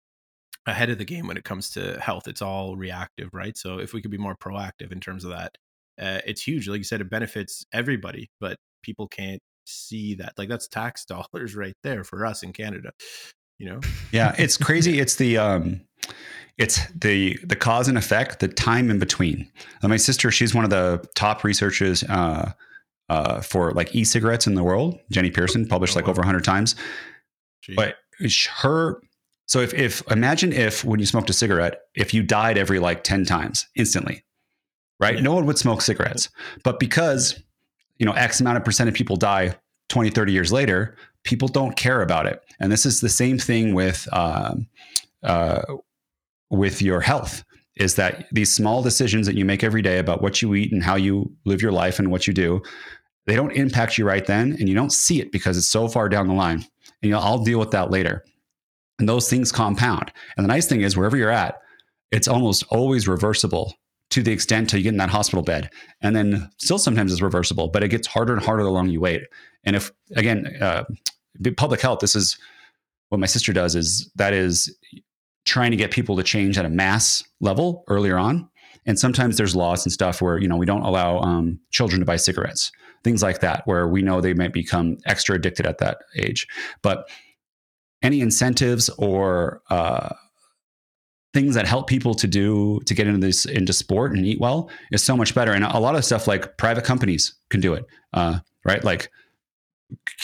[0.66, 2.28] ahead of the game when it comes to health.
[2.28, 3.56] It's all reactive, right?
[3.56, 5.56] So if we could be more proactive in terms of that,
[6.00, 6.68] uh, it's huge.
[6.68, 10.34] Like you said, it benefits everybody, but people can't see that.
[10.38, 12.92] Like that's tax dollars right there for us in Canada.
[13.58, 13.80] You know?
[14.12, 14.98] yeah, it's crazy.
[15.04, 15.80] It's the um,
[16.58, 19.50] it's the the cause and effect, the time in between.
[19.82, 22.52] Uh, my sister, she's one of the top researchers uh,
[23.08, 24.98] uh, for like e-cigarettes in the world.
[25.10, 26.12] Jenny Pearson published Oh, like wow.
[26.12, 26.74] over 100 times.
[27.62, 27.74] Gee.
[27.74, 27.96] But
[28.56, 29.00] her,
[29.46, 33.02] so if if imagine if when you smoked a cigarette, if you died every like
[33.04, 34.24] 10 times instantly,
[35.00, 35.16] right?
[35.16, 35.22] Yeah.
[35.22, 36.28] No one would smoke cigarettes.
[36.62, 37.40] But because
[37.98, 39.56] you know X amount of percent of people die
[39.88, 42.40] 20, 30 years later, people don't care about it.
[42.60, 44.66] And this is the same thing with um,
[45.22, 45.62] uh,
[46.50, 47.44] with your health.
[47.76, 50.82] Is that these small decisions that you make every day about what you eat and
[50.82, 52.62] how you live your life and what you do,
[53.26, 56.08] they don't impact you right then, and you don't see it because it's so far
[56.08, 56.58] down the line.
[56.58, 56.64] And
[57.02, 58.22] you know, I'll deal with that later.
[59.00, 60.12] And those things compound.
[60.36, 61.56] And the nice thing is, wherever you're at,
[62.12, 63.74] it's almost always reversible
[64.10, 65.68] to the extent till you get in that hospital bed.
[66.00, 69.00] And then still sometimes it's reversible, but it gets harder and harder the longer you
[69.00, 69.22] wait.
[69.64, 70.84] And if again, uh,
[71.56, 72.38] public health, this is
[73.08, 74.74] what my sister does is that is
[75.44, 78.48] trying to get people to change at a mass level earlier on.
[78.86, 82.06] And sometimes there's laws and stuff where you know we don't allow um, children to
[82.06, 82.70] buy cigarettes,
[83.02, 86.46] things like that, where we know they might become extra addicted at that age.
[86.82, 87.08] But
[88.02, 90.10] any incentives or uh,
[91.32, 94.70] things that help people to do to get into this into sport and eat well
[94.92, 95.52] is so much better.
[95.52, 98.84] And a lot of stuff like private companies can do it, uh, right?
[98.84, 99.10] Like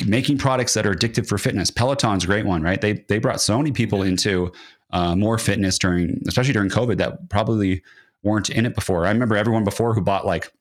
[0.07, 1.71] making products that are addictive for fitness.
[1.71, 2.81] Peloton's a great one, right?
[2.81, 4.53] They they brought so many people into
[4.91, 7.83] uh, more fitness during, especially during COVID, that probably
[8.23, 9.07] weren't in it before.
[9.07, 10.53] I remember everyone before who bought like,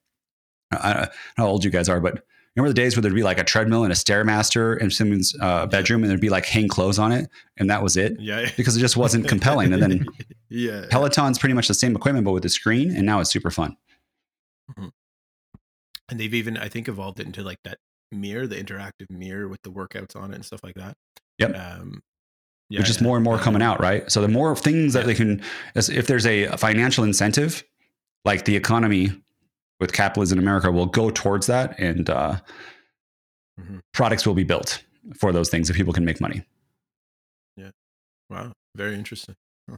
[0.71, 2.23] I don't know how old you guys are, but
[2.55, 5.65] remember the days where there'd be like a treadmill and a stairmaster in someone's uh,
[5.65, 8.49] bedroom, and there'd be like hang clothes on it, and that was it Yeah.
[8.57, 9.73] because it just wasn't compelling.
[9.73, 10.05] And then
[10.49, 10.85] yeah.
[10.89, 13.75] Peloton's pretty much the same equipment, but with a screen, and now it's super fun.
[14.77, 17.79] and they've even I think evolved it into like that
[18.11, 20.95] mirror, the interactive mirror with the workouts on it and stuff like that.
[21.37, 21.55] Yep.
[21.55, 22.01] Um,
[22.69, 23.41] There's just more and more yeah.
[23.43, 24.09] coming out, right?
[24.11, 25.41] So the more things that they can,
[25.75, 27.63] as- if there's a financial incentive,
[28.25, 29.09] like the economy
[29.79, 32.39] with capitalism in America will go towards that, and uh,
[33.59, 33.79] Mhm.
[33.93, 34.83] products will be built
[35.17, 36.45] for those things if people can make money.
[37.57, 37.71] Yeah.
[38.29, 39.35] Wow, very interesting.
[39.69, 39.77] Huh.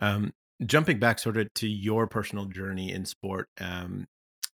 [0.00, 0.32] Um,
[0.64, 4.06] jumping back sort of to your personal journey in sport, um,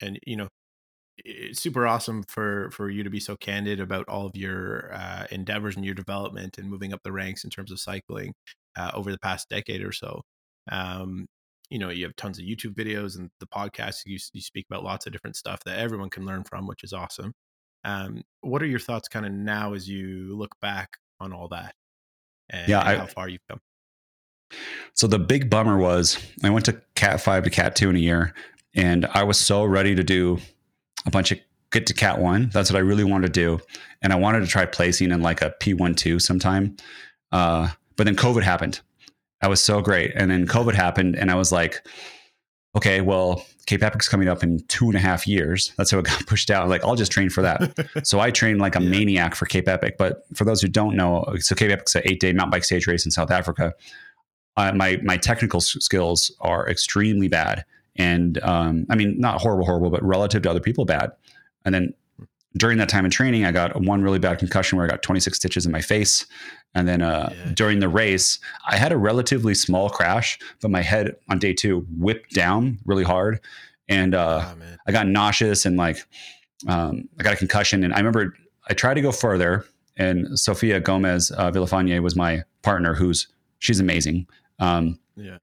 [0.01, 0.49] and you know,
[1.25, 5.27] it's super awesome for for you to be so candid about all of your uh,
[5.31, 8.35] endeavors and your development and moving up the ranks in terms of cycling
[8.77, 10.23] uh, over the past decade or so.
[10.71, 11.27] Um,
[11.71, 14.03] you know, you have tons of YouTube videos and the podcast.
[14.07, 16.93] You you speak about lots of different stuff that everyone can learn from, which is
[16.93, 17.33] awesome.
[17.85, 21.75] Um, what are your thoughts kind of now as you look back on all that?
[22.51, 23.61] And, Yeah, I- how far you've come.
[24.95, 28.01] So the big bummer was I went to Cat five to Cat two in a
[28.01, 28.35] year,
[28.75, 30.39] and I was so ready to do
[31.07, 31.39] a bunch of
[31.71, 32.51] get to Cat one.
[32.53, 33.61] That's what I really wanted to do,
[34.03, 36.77] and I wanted to try placing in like a P one two sometime.
[37.31, 38.81] Uh, but then COVID happened.
[39.41, 41.85] I was so great, and then COVID happened, and I was like,
[42.77, 45.73] okay, well, Cape Epic's coming up in two and a half years.
[45.77, 46.69] That's how it got pushed out.
[46.69, 47.73] Like I'll just train for that.
[48.07, 48.89] So I trained like a Yeah.
[48.89, 49.97] maniac for Cape Epic.
[49.99, 52.87] But for those who don't know, so Cape Epic's an eight day mountain bike stage
[52.87, 53.75] race in South Africa.
[54.57, 57.65] Uh, my my technical skills are extremely bad,
[57.97, 61.13] and um, I mean, not horrible, horrible, but relative to other people, bad.
[61.65, 61.95] And then
[62.57, 65.37] during that time in training, I got one really bad concussion where I got 26
[65.37, 66.27] stitches in my face.
[66.75, 67.53] And then uh, yeah.
[67.55, 71.87] during the race, I had a relatively small crash, but my head on day two
[71.97, 73.41] whipped down really hard,
[73.89, 75.99] and uh, oh, I got nauseous and like
[76.67, 77.85] um, I got a concussion.
[77.85, 78.35] And I remember
[78.69, 83.29] I tried to go further, and Sofia Gomez uh, Villafañe was my partner, who's
[83.59, 84.27] she's amazing.
[84.59, 85.39] Um, yeah.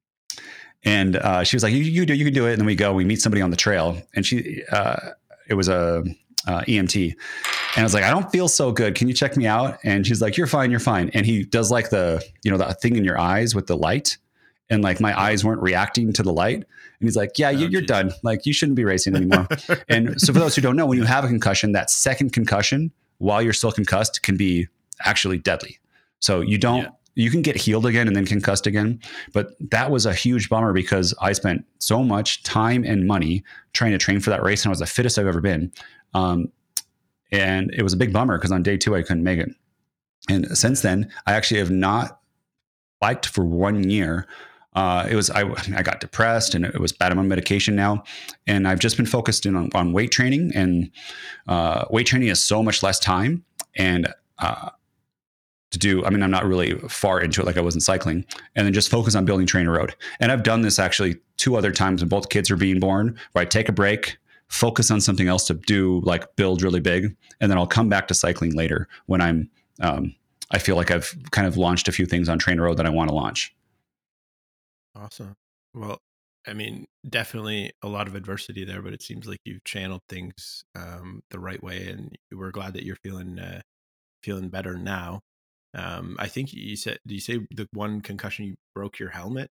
[0.85, 2.75] And uh, she was like, "You, you do, you can do it." And then we
[2.75, 5.11] go, we meet somebody on the trail, and she, uh,
[5.49, 6.03] it was a
[6.47, 7.15] uh, EMT.
[7.75, 8.95] And I was like, I don't feel so good.
[8.95, 9.77] Can you check me out?
[9.83, 11.09] And she's like, You're fine, you're fine.
[11.13, 14.17] And he does like the, you know, the thing in your eyes with the light.
[14.71, 16.55] And like my eyes weren't reacting to the light.
[16.55, 16.65] And
[17.01, 18.11] he's like, Yeah, oh, you're, done.
[18.23, 19.47] Like you shouldn't be racing anymore.
[19.89, 22.91] and so for those who don't know, when you have a concussion, that second concussion
[23.17, 24.67] while you're still concussed can be
[25.05, 25.79] actually deadly.
[26.19, 28.99] So you don't yeah you can get healed again and then concussed again.
[29.33, 33.43] But that was a huge bummer because I spent so much time and money
[33.73, 35.71] trying to train for that race, and I was the fittest I've ever been.
[36.13, 36.51] Um,
[37.31, 39.49] and it was a big bummer because on day two I couldn't make it.
[40.29, 42.19] And since then, I actually have not
[42.99, 44.27] biked for one year.
[44.73, 45.41] Uh, it was I,
[45.75, 47.11] I got depressed and it was bad.
[47.11, 48.03] I'm on medication now,
[48.47, 50.51] and I've just been focused in on, on weight training.
[50.53, 50.91] And
[51.47, 53.43] uh, weight training is so much less time,
[53.75, 54.69] and uh,
[55.71, 56.03] to do.
[56.05, 58.89] I mean, I'm not really far into it like I wasn't cycling, and then just
[58.89, 62.29] focus on building trainer road And I've done this actually two other times when both
[62.29, 66.01] kids are being born, where I take a break, focus on something else to do,
[66.01, 69.49] like build really big, and then I'll come back to cycling later when I'm.
[69.81, 70.15] Um,
[70.51, 72.89] I feel like I've kind of launched a few things on trainer road that I
[72.89, 73.55] want to launch.
[74.95, 75.35] Awesome.
[75.75, 75.99] Well,
[76.47, 80.63] I mean, definitely a lot of adversity there, but it seems like you've channeled things
[80.75, 83.61] um, the right way, and we're glad that you're feeling uh,
[84.23, 85.21] feeling better now.
[85.73, 89.51] Um, I think you said, do you say the one concussion you broke your helmet?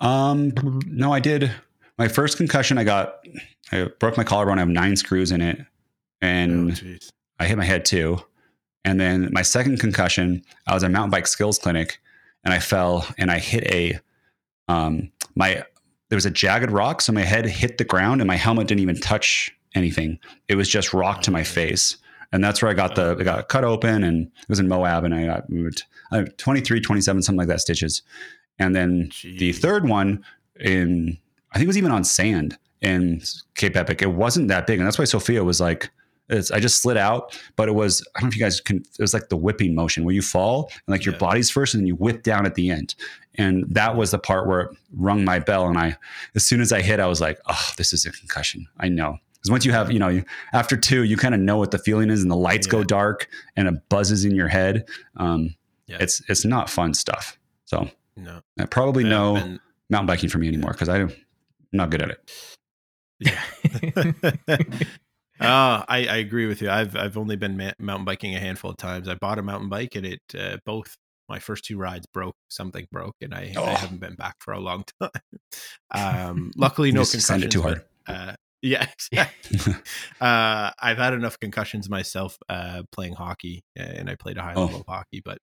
[0.00, 0.52] Um,
[0.86, 1.50] no, I did
[1.98, 3.26] my first concussion, I got,
[3.72, 4.58] I broke my collarbone.
[4.58, 5.58] I have nine screws in it,
[6.20, 6.96] and oh,
[7.40, 8.18] I hit my head too.
[8.84, 11.98] And then my second concussion, I was at mountain bike skills clinic,
[12.44, 13.98] and I fell and I hit a,
[14.68, 15.64] um, my
[16.08, 18.82] there was a jagged rock, so my head hit the ground, and my helmet didn't
[18.82, 20.18] even touch anything.
[20.48, 21.96] It was just rock to my face.
[22.32, 25.04] And that's where I got the, I got cut open and it was in Moab
[25.04, 28.02] and I got moved, uh, 23, 27, something like that stitches.
[28.58, 29.38] And then Jeez.
[29.38, 30.24] the third one
[30.58, 31.18] in
[31.56, 33.22] I think it was even on sand in
[33.54, 34.02] Cape Epic.
[34.02, 35.90] It wasn't that big, and that's why Sofia was like,
[36.28, 38.78] I just slid out, but it was I don't know if you guys can.
[38.78, 41.12] It was like the whipping motion where you fall and like yeah.
[41.12, 42.94] your body's first, and then you whip down at the end.
[43.36, 45.66] And that was the part where it rung my bell.
[45.66, 45.96] And I,
[46.34, 48.66] as soon as I hit, I was like, oh, this is a concussion.
[48.78, 49.18] I know.
[49.36, 51.78] Because once you have, you know, you, after two, you kind of know what the
[51.78, 52.72] feeling is, and the lights yeah.
[52.72, 54.84] go dark and it buzzes in your head.
[55.16, 55.54] Um,
[55.86, 55.98] yeah.
[56.00, 57.38] It's it's not fun stuff.
[57.64, 61.12] So no, probably no mountain biking for me anymore because I I'm
[61.72, 62.30] not good at it.
[63.18, 64.72] Yeah.
[65.38, 66.70] Oh, I, I agree with you.
[66.70, 69.06] I've I've only been ma- mountain biking a handful of times.
[69.06, 70.96] I bought a mountain bike and it uh, both
[71.28, 72.36] my first two rides broke.
[72.48, 73.64] Something broke, and I, oh.
[73.64, 75.10] I haven't been back for a long time.
[75.90, 77.26] Um, luckily, no concussions.
[77.26, 77.84] Send it too hard.
[78.06, 78.34] But, uh,
[78.70, 79.74] yeah, exactly.
[80.20, 84.76] uh, I've had enough concussions myself uh, playing hockey, and I played a high level
[84.76, 84.80] oh.
[84.80, 85.22] of hockey.
[85.24, 85.38] But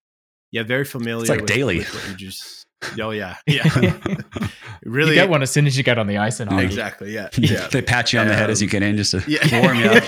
[0.51, 1.21] yeah, very familiar.
[1.21, 1.79] It's like with, daily.
[1.79, 2.65] With just
[2.99, 3.63] Oh yeah, yeah.
[4.83, 6.65] really, you get one as soon as you get on the ice and hockey.
[6.65, 7.13] Exactly.
[7.13, 7.29] Yeah.
[7.37, 7.67] Yeah.
[7.67, 9.61] they pat you on um, the head as you get in just to yeah.
[9.61, 10.03] warm you up.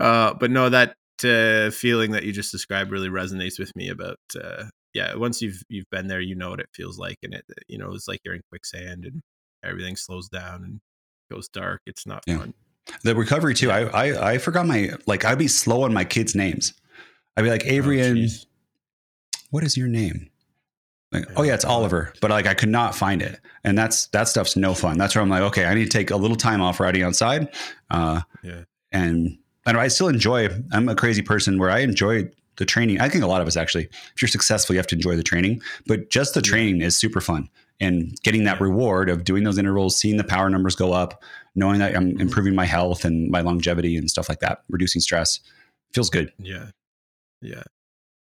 [0.00, 0.94] uh, but no, that
[1.24, 3.88] uh, feeling that you just described really resonates with me.
[3.88, 7.34] About uh, yeah, once you've you've been there, you know what it feels like, and
[7.34, 9.22] it you know it's like you're in quicksand and
[9.64, 10.80] everything slows down and
[11.30, 11.82] goes dark.
[11.86, 12.38] It's not yeah.
[12.38, 12.54] fun.
[13.04, 13.70] The recovery too.
[13.70, 16.74] I, I I forgot my like I'd be slow on my kids' names.
[17.36, 18.30] I'd be like Avery oh, and
[19.50, 20.30] what is your name?
[21.12, 24.28] Like, oh yeah, it's Oliver, but like I could not find it, and that's that
[24.28, 24.96] stuff's no fun.
[24.96, 27.48] That's where I'm like, okay, I need to take a little time off riding outside.
[27.90, 30.48] Uh, yeah, and and I still enjoy.
[30.72, 33.00] I'm a crazy person where I enjoy the training.
[33.00, 35.22] I think a lot of us actually, if you're successful, you have to enjoy the
[35.24, 35.62] training.
[35.86, 37.48] But just the training is super fun,
[37.80, 41.22] and getting that reward of doing those intervals, seeing the power numbers go up,
[41.54, 42.20] knowing that I'm mm-hmm.
[42.20, 45.40] improving my health and my longevity and stuff like that, reducing stress,
[45.92, 46.32] feels good.
[46.38, 46.70] Yeah,
[47.40, 47.62] yeah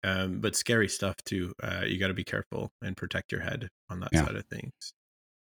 [0.07, 1.53] um, but scary stuff too.
[1.63, 4.25] Uh, you got to be careful and protect your head on that yeah.
[4.25, 4.73] side of things.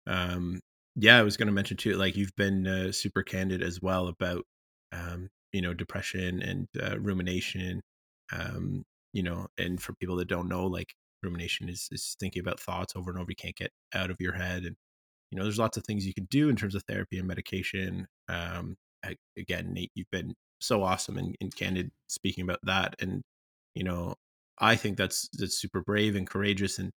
[0.06, 0.60] Um,
[0.96, 4.08] yeah, I was going to mention too, like you've been uh, super candid as well
[4.08, 4.44] about,
[4.90, 7.80] um, you know, depression and uh, rumination.
[8.32, 12.60] Um, you know, and for people that don't know, like rumination is is thinking about
[12.60, 13.30] thoughts over and over.
[13.30, 14.76] You can't get out of your head, and
[15.30, 18.06] you know, there's lots of things you can do in terms of therapy and medication.
[18.28, 18.76] Um,
[19.36, 23.22] again, Nate, you've been so awesome and, and candid speaking about that, and
[23.74, 24.14] you know,
[24.58, 26.90] I think that's that's super brave and courageous, and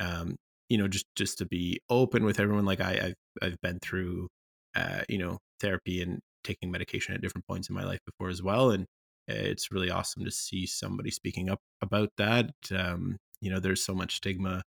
[0.00, 0.36] um,
[0.68, 2.64] you know, just just to be open with everyone.
[2.64, 4.28] Like I, I've I've been through,
[4.74, 8.42] uh, you know, therapy and taking medication at different points in my life before as
[8.42, 8.86] well, and
[9.28, 12.50] it's really awesome to see somebody speaking up about that.
[12.74, 14.62] Um, you know, there's so much stigma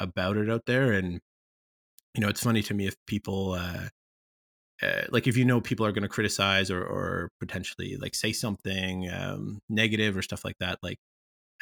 [0.00, 1.20] about it out there, and
[2.14, 3.52] you know, it's funny to me if people.
[3.54, 3.88] Uh,
[4.80, 8.32] uh, like if you know people are going to criticize or, or potentially like say
[8.32, 10.98] something um, negative or stuff like that like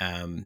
[0.03, 0.45] um,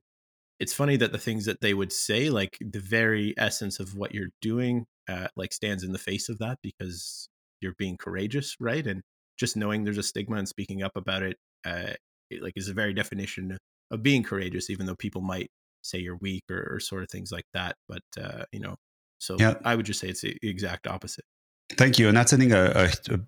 [0.60, 4.14] it's funny that the things that they would say like the very essence of what
[4.14, 7.28] you're doing uh, like stands in the face of that because
[7.60, 9.02] you're being courageous right and
[9.38, 11.94] just knowing there's a stigma and speaking up about it, uh,
[12.30, 13.56] it like is a very definition
[13.90, 15.50] of being courageous even though people might
[15.82, 18.76] say you're weak or, or sort of things like that but uh, you know
[19.18, 19.54] so yeah.
[19.64, 21.24] i would just say it's the exact opposite
[21.76, 22.08] Thank you.
[22.08, 23.20] And that's I think a, a, a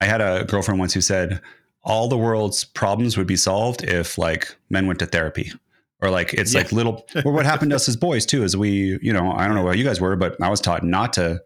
[0.00, 1.40] I had a girlfriend once who said
[1.82, 5.52] all the world's problems would be solved if like men went to therapy
[6.00, 6.60] or like it's yeah.
[6.60, 9.46] like little or what happened to us as boys too is we you know i
[9.46, 11.40] don't know where you guys were but i was taught not to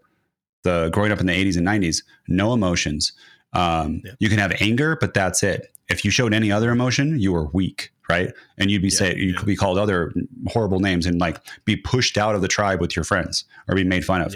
[0.64, 3.12] the growing up in the 80s and 90s no emotions
[3.52, 4.12] um, yeah.
[4.18, 7.46] you can have anger but that's it if you showed any other emotion you were
[7.48, 10.12] weak right and you'd be yeah, say you could be called other
[10.48, 13.84] horrible names and like be pushed out of the tribe with your friends or be
[13.84, 14.34] made fun of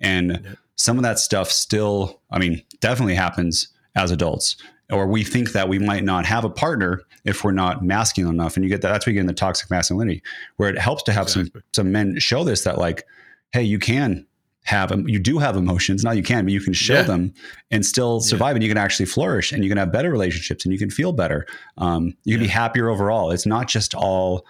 [0.00, 4.56] and some of that stuff still, I mean, definitely happens as adults.
[4.90, 8.56] Or we think that we might not have a partner if we're not masculine enough.
[8.56, 10.22] And you get that, that's where you get in the toxic masculinity,
[10.56, 11.50] where it helps to have exactly.
[11.52, 13.06] some some men show this that like,
[13.52, 14.26] hey, you can
[14.64, 16.04] have you do have emotions.
[16.04, 17.02] Not you can, but you can show yeah.
[17.02, 17.34] them
[17.70, 18.54] and still survive, yeah.
[18.54, 21.12] and you can actually flourish, and you can have better relationships, and you can feel
[21.12, 21.46] better.
[21.78, 22.48] Um, you can yeah.
[22.48, 23.30] be happier overall.
[23.30, 24.44] It's not just all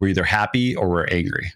[0.00, 1.52] we're either happy or we're angry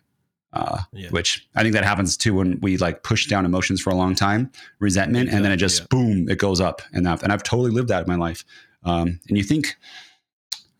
[0.53, 3.95] uh, which I think that happens too when we like push down emotions for a
[3.95, 6.83] long time, resentment, and then it just boom, it goes up.
[6.93, 8.45] And that, and I've totally lived that in my life.
[8.85, 9.77] Um, and you think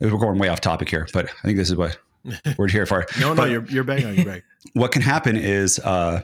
[0.01, 1.99] we're going way off topic here, but I think this is what
[2.59, 3.07] we're here for.
[3.21, 4.43] no, but no, you're you're bang on, you're bang.
[4.75, 6.21] What can happen is uh,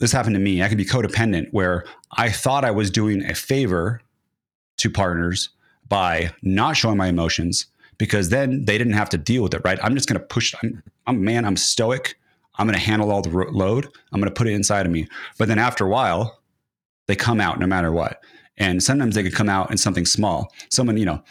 [0.00, 0.62] this happened to me.
[0.62, 4.00] I could be codependent where I thought I was doing a favor
[4.78, 5.50] to partners
[5.88, 7.66] by not showing my emotions
[7.98, 9.78] because then they didn't have to deal with it, right?
[9.82, 10.54] I'm just going to push.
[10.62, 11.44] I'm, I'm man.
[11.44, 12.18] I'm stoic.
[12.56, 13.86] I'm going to handle all the load.
[14.12, 15.06] I'm going to put it inside of me.
[15.38, 16.40] But then after a while,
[17.06, 18.22] they come out no matter what.
[18.56, 20.52] And sometimes they could come out in something small.
[20.70, 21.22] Someone, you know,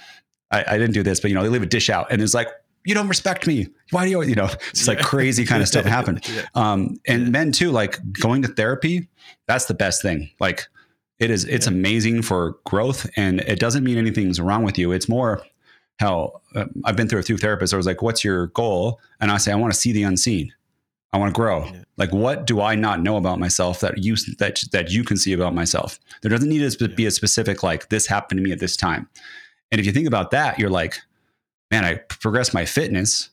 [0.52, 2.34] I, I didn't do this, but you know, they leave a dish out and it's
[2.34, 2.50] like,
[2.90, 3.68] you don't respect me.
[3.92, 6.20] Why do you, you know, it's like crazy kind of stuff happen.
[6.28, 6.48] yeah.
[6.56, 9.08] Um, and men too, like going to therapy,
[9.46, 10.32] that's the best thing.
[10.40, 10.68] Like
[11.20, 14.92] it is, it's amazing for growth and it doesn't mean anything's wrong with you.
[14.92, 15.44] It's more
[16.00, 17.76] how uh, I've been through a few therapists.
[17.76, 19.00] I was like, what's your goal?
[19.22, 20.52] And I say, I want to see the unseen.
[21.14, 21.66] I want to grow.
[21.66, 21.84] Yeah.
[21.98, 25.34] Like, what do I not know about myself that you that that you can see
[25.34, 26.00] about myself?
[26.22, 29.10] There doesn't need to be a specific like this happened to me at this time.
[29.72, 31.00] And if you think about that, you're like,
[31.72, 33.30] man, I progress my fitness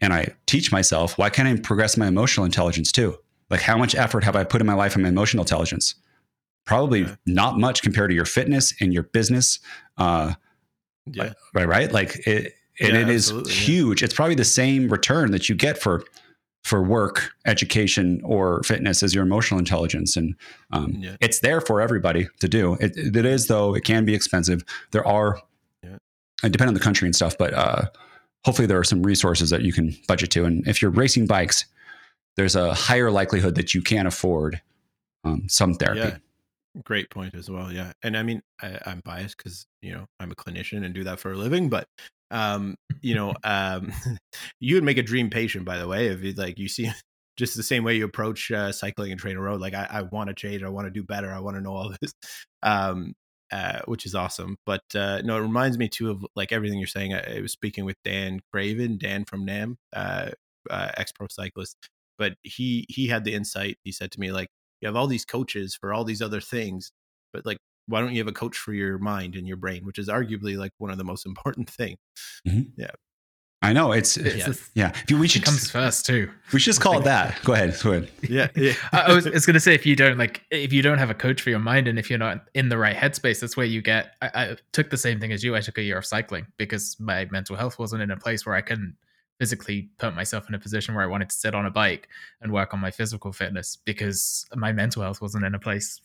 [0.00, 1.18] and I teach myself.
[1.18, 3.18] Why can't I progress my emotional intelligence too?
[3.50, 5.94] Like, how much effort have I put in my life in my emotional intelligence?
[6.66, 7.14] Probably yeah.
[7.26, 9.58] not much compared to your fitness and your business.
[9.96, 10.34] Uh,
[11.06, 11.32] yeah.
[11.54, 11.66] Right.
[11.66, 11.90] Right.
[11.90, 14.02] Like it, and yeah, it is huge.
[14.02, 14.06] Yeah.
[14.06, 16.04] It's probably the same return that you get for
[16.64, 20.34] for work, education, or fitness as your emotional intelligence, and
[20.70, 21.16] um, yeah.
[21.20, 22.74] it's there for everybody to do.
[22.74, 24.64] It, it is though; it can be expensive.
[24.90, 25.40] There are.
[26.42, 27.86] It depend on the country and stuff, but uh,
[28.44, 30.44] hopefully there are some resources that you can budget to.
[30.44, 31.64] And if you're racing bikes,
[32.36, 34.60] there's a higher likelihood that you can afford
[35.24, 36.00] um, some therapy.
[36.00, 36.16] Yeah.
[36.84, 37.72] Great point as well.
[37.72, 41.02] Yeah, and I mean, I, I'm biased because you know I'm a clinician and do
[41.04, 41.88] that for a living, but
[42.30, 43.92] um you know um
[44.60, 46.90] you would make a dream patient by the way if you like you see
[47.36, 50.28] just the same way you approach uh, cycling and trainer road like i, I want
[50.28, 52.12] to change i want to do better i want to know all this
[52.62, 53.14] um
[53.52, 56.86] uh, which is awesome but uh no it reminds me too of like everything you're
[56.86, 60.30] saying i, I was speaking with dan craven dan from nam uh,
[60.70, 61.76] uh ex pro cyclist
[62.18, 64.48] but he he had the insight he said to me like
[64.80, 66.92] you have all these coaches for all these other things
[67.32, 67.58] but like
[67.88, 70.56] why don't you have a coach for your mind and your brain, which is arguably
[70.56, 71.98] like one of the most important things.
[72.46, 72.70] Mm-hmm.
[72.76, 72.90] Yeah.
[73.60, 74.92] I know it's, it's yeah.
[75.08, 75.18] yeah.
[75.18, 76.30] we should comes first too.
[76.52, 77.42] We should just call it that.
[77.42, 77.76] Go ahead.
[77.82, 78.08] Go ahead.
[78.22, 78.74] Yeah, yeah.
[78.92, 81.14] I was, was going to say if you don't like if you don't have a
[81.14, 83.82] coach for your mind and if you're not in the right headspace, that's where you
[83.82, 84.14] get.
[84.22, 85.56] I, I took the same thing as you.
[85.56, 88.54] I took a year of cycling because my mental health wasn't in a place where
[88.54, 88.94] I couldn't
[89.40, 92.08] physically put myself in a position where I wanted to sit on a bike
[92.40, 96.00] and work on my physical fitness because my mental health wasn't in a place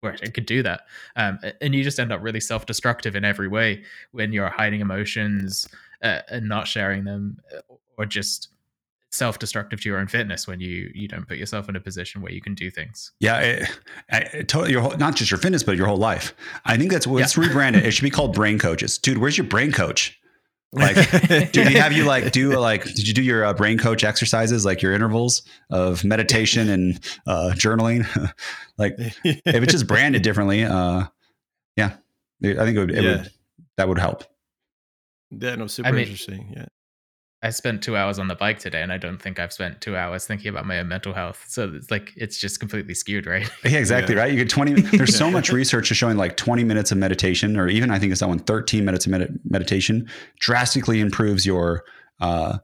[0.00, 0.82] where it could do that.
[1.16, 4.80] Um, and you just end up really self destructive in every way when you're hiding
[4.80, 5.68] emotions
[6.02, 8.48] uh, and not sharing them, uh, or just
[9.10, 12.20] self destructive to your own fitness when you you don't put yourself in a position
[12.20, 13.12] where you can do things.
[13.20, 13.80] Yeah, it,
[14.10, 14.72] it, totally.
[14.72, 16.34] Your whole, not just your fitness, but your whole life.
[16.64, 17.44] I think that's what's yeah.
[17.44, 17.84] rebranded.
[17.84, 19.18] It should be called brain coaches, dude.
[19.18, 20.18] Where's your brain coach?
[20.70, 20.96] Like,
[21.52, 22.84] did he have you like do like?
[22.84, 27.52] Did you do your uh, brain coach exercises, like your intervals of meditation and uh,
[27.54, 28.06] journaling?
[28.76, 31.06] like, if it's just branded differently, uh,
[31.76, 31.96] yeah,
[32.44, 33.16] I think it would, it Yeah.
[33.16, 33.30] would
[33.78, 34.24] that would help.
[35.30, 36.52] Yeah, no, super mean- interesting.
[36.56, 36.66] Yeah.
[37.40, 39.96] I spent two hours on the bike today, and I don't think I've spent two
[39.96, 41.44] hours thinking about my own mental health.
[41.46, 43.48] So it's like it's just completely skewed, right?
[43.64, 44.16] Yeah, exactly.
[44.16, 44.22] Yeah.
[44.22, 44.32] Right.
[44.32, 47.92] You get 20, there's so much research showing like 20 minutes of meditation, or even
[47.92, 50.08] I think it's that one 13 minutes of med- meditation
[50.40, 51.84] drastically improves your,
[52.20, 52.58] uh,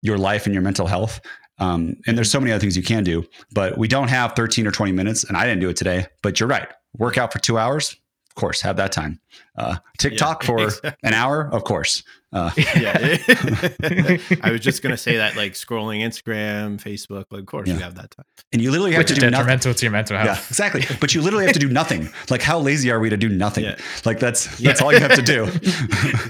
[0.00, 1.20] your life and your mental health.
[1.58, 3.22] Um, and there's so many other things you can do,
[3.52, 5.24] but we don't have 13 or 20 minutes.
[5.24, 6.68] And I didn't do it today, but you're right.
[6.96, 7.96] Work out for two hours.
[8.30, 9.20] Of course, have that time.
[9.58, 10.92] Uh, TikTok Yeah, for exactly.
[11.02, 11.50] an hour.
[11.52, 12.02] Of course.
[12.32, 13.18] Uh, yeah.
[14.42, 17.74] I was just gonna say that, like scrolling Instagram, Facebook, like, of course Yeah.
[17.74, 18.24] you have that time.
[18.52, 19.38] and you literally have Which to is do nothing.
[19.46, 20.48] detrimental to your mental Yeah, health.
[20.48, 20.84] exactly.
[21.00, 22.08] But you literally have to do nothing.
[22.30, 23.64] Like, how lazy are we to do nothing?
[23.64, 23.76] Yeah.
[24.04, 24.68] Like, that's Yeah.
[24.68, 25.48] that's all you have to do.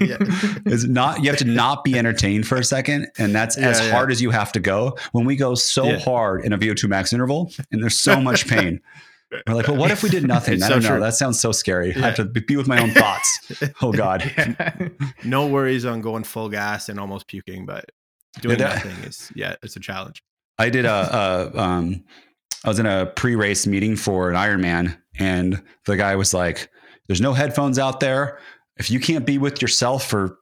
[0.01, 0.17] Yeah.
[0.67, 3.87] is not you have to not be entertained for a second, and that's as Yeah,
[3.87, 3.93] yeah.
[3.93, 4.97] hard as you have to go.
[5.13, 5.99] When we go so Yeah.
[5.99, 8.81] hard in a VO2 max interval, and there's so much pain.
[9.47, 10.55] We're like, well, what if we did nothing?
[10.57, 10.89] It's I don't know.
[10.91, 11.01] true.
[11.01, 11.95] That sounds so scary.
[11.95, 13.39] I have to be with my own thoughts.
[13.83, 14.31] Oh God.
[14.37, 14.89] Yeah.
[15.25, 17.85] No worries on going full gas and almost puking, but
[18.41, 20.23] doing Yeah, that- nothing is yeah, it's a challenge.
[20.59, 22.05] I did a, a um,
[22.65, 26.69] I was in a pre-race meeting for an Ironman, and the guy was like,
[27.07, 28.39] "There's no headphones out there.
[28.77, 30.39] If you can't be with yourself for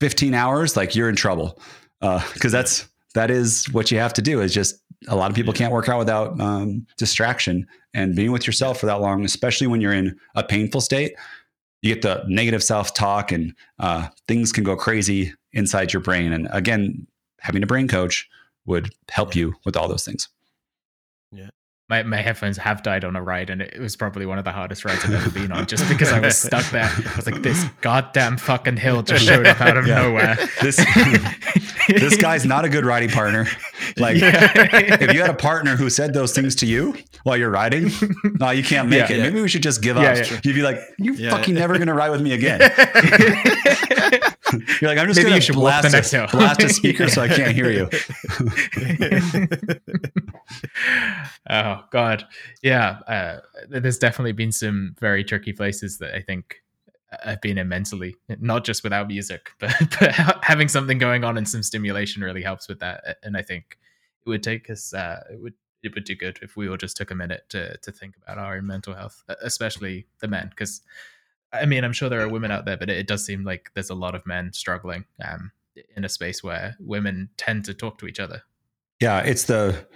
[0.00, 1.60] 15 hours, like you're in trouble,
[2.00, 4.40] because that's that is what you have to do.
[4.40, 4.76] Is just
[5.08, 8.86] a lot of people can't work out without um, distraction and being with yourself for
[8.86, 11.14] that long, especially when you're in a painful state.
[11.82, 16.32] You get the negative self-talk, and uh, things can go crazy inside your brain.
[16.32, 17.06] And again,
[17.40, 18.28] having a brain coach
[18.66, 20.28] would help you with all those things.
[21.88, 24.52] My, my headphones have died on a ride, and it was probably one of the
[24.52, 26.84] hardest rides I've ever been on, just because I was stuck there.
[26.84, 30.02] I was like, this goddamn fucking hill just showed up out of Yeah.
[30.02, 30.38] nowhere.
[30.62, 30.76] This
[31.88, 33.46] this guy's not a good riding partner.
[33.98, 34.50] Like Yeah.
[34.54, 37.90] if you had a partner who said those things to you while you're riding,
[38.40, 39.14] no, you can't make Yeah.
[39.16, 39.18] it.
[39.18, 39.22] Yeah.
[39.24, 40.16] Maybe we should just give Yeah, up.
[40.30, 40.40] yeah.
[40.44, 41.30] You'd be like, you're Yeah.
[41.30, 42.60] fucking never gonna ride with me again.
[44.82, 46.26] You're like, I'm just Maybe gonna you should walk blast the a, next hill.
[46.30, 47.88] blast a speaker so I can't hear you.
[51.48, 52.26] oh God,
[52.62, 52.98] yeah.
[53.06, 56.62] Uh, there's definitely been some very tricky places that I think
[57.24, 60.12] I've been in mentally, not just without music, but, but
[60.42, 63.18] having something going on and some stimulation really helps with that.
[63.22, 63.78] And I think
[64.24, 66.96] it would take us, uh, it would it would do good if we all just
[66.96, 70.82] took a minute to to think about our own mental health, especially the men, because.
[71.54, 73.70] I mean, I'm sure there are women out there, but it, it does seem like
[73.74, 75.52] there's a lot of men struggling um,
[75.94, 78.42] in a space where women tend to talk to each other.
[79.00, 79.86] Yeah, it's the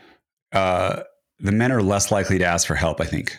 [0.52, 1.02] uh,
[1.41, 3.37] the men are less likely to ask for help, I think,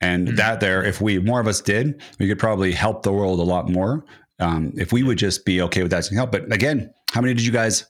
[0.00, 0.36] and Mhm.
[0.36, 3.42] that there, if we more of us did, we could probably help the world a
[3.42, 4.04] lot more.
[4.38, 6.30] Um, if we would just be okay with asking help.
[6.32, 7.80] But again, how many did you guys?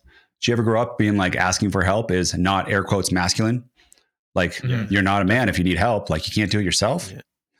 [0.41, 3.65] Did you ever grow up being like asking for help is not air quotes masculine?
[4.35, 4.91] Like Mhm.
[4.91, 6.11] you're not a man if you need help.
[6.11, 7.11] Like you can't do it yourself.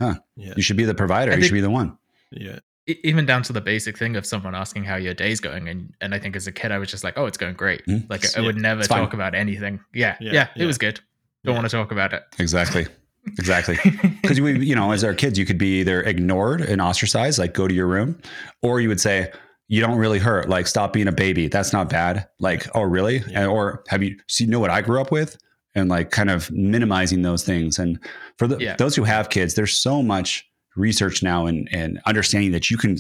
[0.01, 0.15] Yeah.
[0.37, 0.53] Yeah.
[0.57, 1.33] You should be the provider.
[1.33, 1.97] I you should be the one.
[2.31, 2.59] Yeah.
[2.89, 6.15] even down to the basic thing of someone asking how your day's going and and
[6.15, 8.09] i think as a kid i was just like oh it's going great Mhm.
[8.09, 11.01] like i, I would never talk about anything yeah yeah, Yeah, it was good
[11.47, 11.61] don't Yeah.
[11.61, 12.87] want to talk about it Exactly.
[13.39, 13.77] Exactly.
[14.23, 17.55] because we you know as our kids you could be either ignored and ostracized like
[17.55, 18.21] go to your room
[18.63, 19.33] or you would say
[19.67, 23.17] you don't really hurt like stop being a baby that's not bad like oh really
[23.29, 23.41] Yeah.
[23.41, 25.37] And- or have you so you know what i grew up with
[25.75, 27.99] and like kind of minimizing those things and
[28.39, 28.77] for the, Yeah.
[28.77, 32.97] those who have kids there's so much research now and and understanding that you can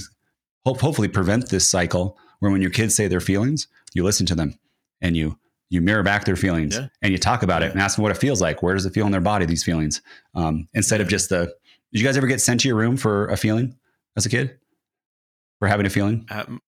[0.64, 4.34] hope, hopefully prevent this cycle where when your kids say their feelings you listen to
[4.34, 4.59] them
[5.01, 5.38] and you
[5.70, 6.88] you mirror back their feelings Yeah.
[7.02, 8.92] and you talk about it and ask them what it feels like where does it
[8.94, 10.00] feel in their body these feelings
[10.34, 11.46] um, instead of just the
[11.92, 13.74] did you guys ever get sent to your room for a feeling
[14.16, 14.58] as a kid
[15.58, 16.60] for having a feeling Um,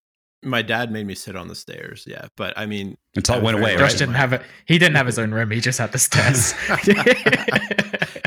[0.43, 2.05] my dad made me sit on the stairs.
[2.07, 3.79] Yeah, but I mean, until I it went away lucky.
[3.79, 5.99] josh right didn't have it he didn't have his own room he just had the
[5.99, 6.55] stairs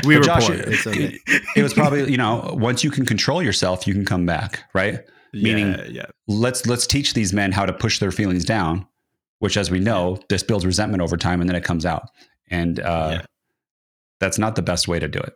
[0.04, 0.54] we But were Josh, poor.
[0.56, 1.18] it- It's okay.
[1.56, 5.00] it was probably you know once you can control yourself you can come back right
[5.32, 8.86] meaning- yeah, yeah, let's let's teach these men how to push their feelings down
[9.42, 12.08] which as we know this builds resentment over time and then it comes out
[12.48, 13.26] and uh, Yeah.
[14.20, 15.34] that's not the best way to do it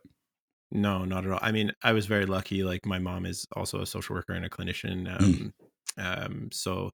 [0.71, 1.39] No, not at all.
[1.43, 2.63] I mean, I was very lucky.
[2.65, 5.07] Like my mom is also a social worker and a clinician.
[5.07, 5.21] Mm.
[5.21, 5.53] Um,
[5.99, 6.91] um, so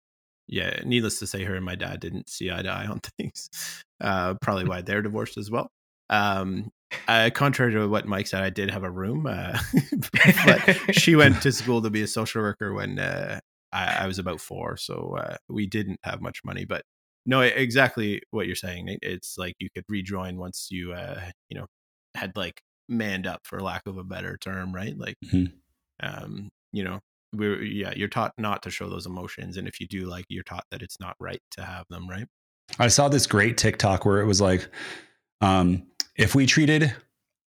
[0.46, 3.48] yeah, needless to say, her and my dad didn't see eye to eye on things.
[4.00, 5.68] Uh, probably why they're divorced as well.
[6.10, 6.70] Um,
[7.08, 9.58] uh, contrary to what Mike said, I did have a room, uh,
[10.46, 13.40] but she went to school to be a social worker when uh,
[13.72, 14.76] I, I was about four.
[14.76, 16.82] So uh, we didn't have much money, but
[17.26, 18.98] no, exactly what you're saying.
[19.02, 21.66] It's like you could rejoin once you, uh, you know,
[22.14, 24.96] had like manned up for lack of a better term, right?
[24.96, 25.52] Like, Mhm.
[26.00, 27.00] um, you know,
[27.32, 30.42] we're yeah, you're taught not to show those emotions, and if you do, like, you're
[30.42, 32.26] taught that it's not right to have them, right?
[32.78, 34.68] I saw this great TikTok where it was like,
[35.40, 36.94] um, if we treated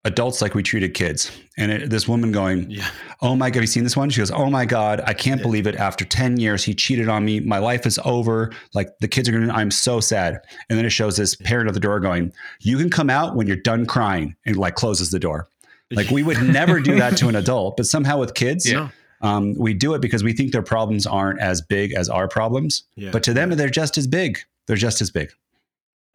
[0.05, 2.87] adults like we treated kids, and it, this woman going, Yeah,
[3.21, 5.39] "Oh my god, have you seen this one?" She goes, "Oh my god, I can't
[5.39, 5.43] Yeah.
[5.43, 5.75] believe it.
[5.75, 7.39] After ten years, he cheated on me.
[7.39, 8.51] My life is over.
[8.73, 9.53] Like the kids are gonna.
[9.53, 10.39] I'm so sad."
[10.69, 13.47] And then it shows this parent at the door going, "You can come out when
[13.47, 15.47] you're done crying," and like closes the door.
[15.91, 18.89] Like we would never do that to an adult, but somehow with kids, No.
[19.21, 22.83] um, we do it because we think their problems aren't as big as our problems.
[22.95, 24.39] yeah, But to them, they're just as big.
[24.65, 25.29] They're just as big.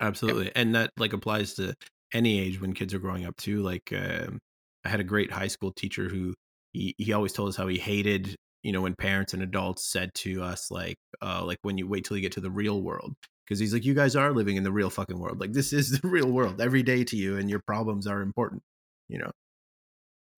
[0.00, 1.74] absolutely, and that like applies to
[2.12, 3.62] any age when kids are growing up too.
[3.62, 4.38] Like, um,
[4.84, 6.34] I had a great high school teacher who
[6.72, 10.10] he he always told us how he hated you know when parents and adults said
[10.14, 13.14] to us like uh like when you wait till you get to the real world
[13.46, 15.90] because he's like you guys are living in the real fucking world like this is
[16.00, 18.62] the real world every day to you and your problems are important
[19.08, 19.30] you know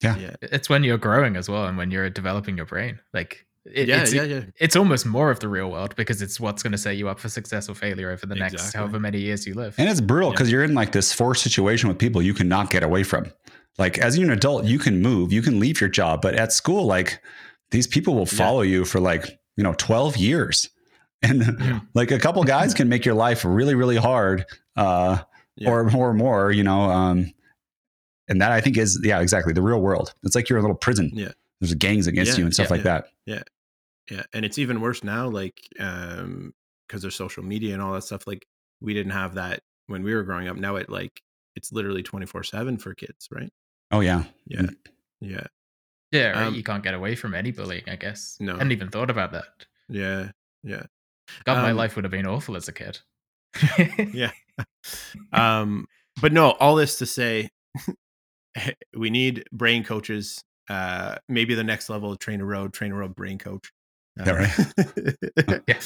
[0.03, 0.17] Yeah.
[0.17, 3.01] yeah It's when you're growing as well, and when you're developing your brain.
[3.13, 6.41] Like it, yeah it's, yeah yeah it's almost more of the real world because it's
[6.41, 9.21] what's going to set you up for success or failure over the next however many
[9.21, 9.75] years you live.
[9.79, 10.33] And it's brutal Yeah.
[10.35, 13.27] because you're in like this forced situation with people you cannot get away from.
[13.79, 16.53] Like as you're an adult, you can move, you can leave your job, but at
[16.53, 17.21] school, like
[17.71, 18.39] these people will Yeah.
[18.39, 20.69] follow you for like, you know, 12 years.
[21.23, 21.81] And Yeah.
[21.95, 24.47] like a couple guys can make your life really, really hard.
[24.77, 25.19] Uh
[25.57, 25.71] Yeah.
[25.71, 26.81] or or more, you know.
[26.91, 27.33] Um
[28.29, 30.15] and that I think is yeah, exactly the real world.
[30.23, 31.11] It's like you're in a little prison.
[31.13, 31.33] Yeah.
[31.61, 33.09] There's gangs against Yeah, you and stuff yeah, like that.
[33.27, 33.43] yeah
[34.11, 34.23] Yeah.
[34.33, 36.53] and it's even worse now like um
[36.87, 38.47] because there's social media and all that stuff like
[38.81, 41.21] we didn't have that when we were growing up now it like
[41.57, 43.51] it's literally 24 7 for kids right
[43.91, 44.25] Oh yeah.
[44.47, 44.63] yeah
[45.21, 45.47] yeah
[46.13, 46.47] Yeah, right?
[46.47, 48.37] Um, you can't get away from any bullying, I guess.
[48.41, 48.55] No.
[48.55, 49.67] I hadn't even thought about that.
[49.89, 50.31] yeah
[50.63, 50.85] yeah
[51.45, 52.99] God, my Um, life would have been awful as a kid.
[54.15, 54.31] yeah
[55.33, 55.87] um
[56.21, 57.51] but no all this to say
[58.97, 63.37] we need brain coaches uh maybe the next level of trainer road trainer road brain
[63.39, 63.71] coach
[64.17, 64.67] Yeah, right
[65.69, 65.79] Yeah.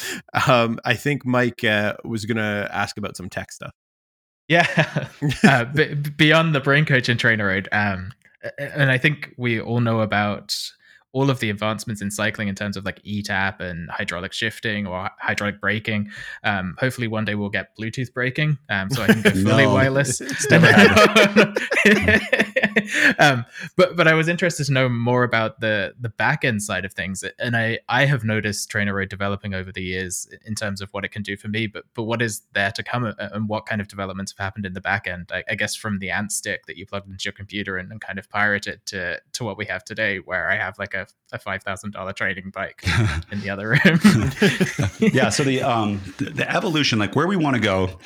[0.47, 3.73] um i think mike uh, was gonna ask about some tech stuff
[4.49, 4.67] Yeah.
[5.45, 8.13] uh, b- beyond the brain coach and trainer road, um,
[8.59, 10.55] and I think we all know about
[11.15, 15.09] all of the advancements in cycling in terms of like ETAP and hydraulic shifting or
[15.19, 16.11] hydraulic braking.
[16.43, 19.73] Um, hopefully, one day we'll get Bluetooth braking, um, so I can go fully No.
[19.73, 20.21] wireless.
[23.19, 23.45] Um,
[23.77, 26.93] but but I was interested to know more about the the back end side of
[26.93, 30.89] things, and I I have noticed Trainer Road developing over the years in terms of
[30.91, 31.67] what it can do for me.
[31.67, 34.67] But but what is there to come, uh, and what kind of developments have happened
[34.67, 35.31] in the back end?
[35.33, 38.01] I, I guess from the ant stick that you plugged into your computer and, and
[38.01, 41.39] kind of pirated to to what we have today, where I have like a, a
[41.39, 42.83] five thousand dollar training bike
[43.31, 44.01] in the other room.
[44.99, 47.99] yeah so the um the, the evolution like where we want to go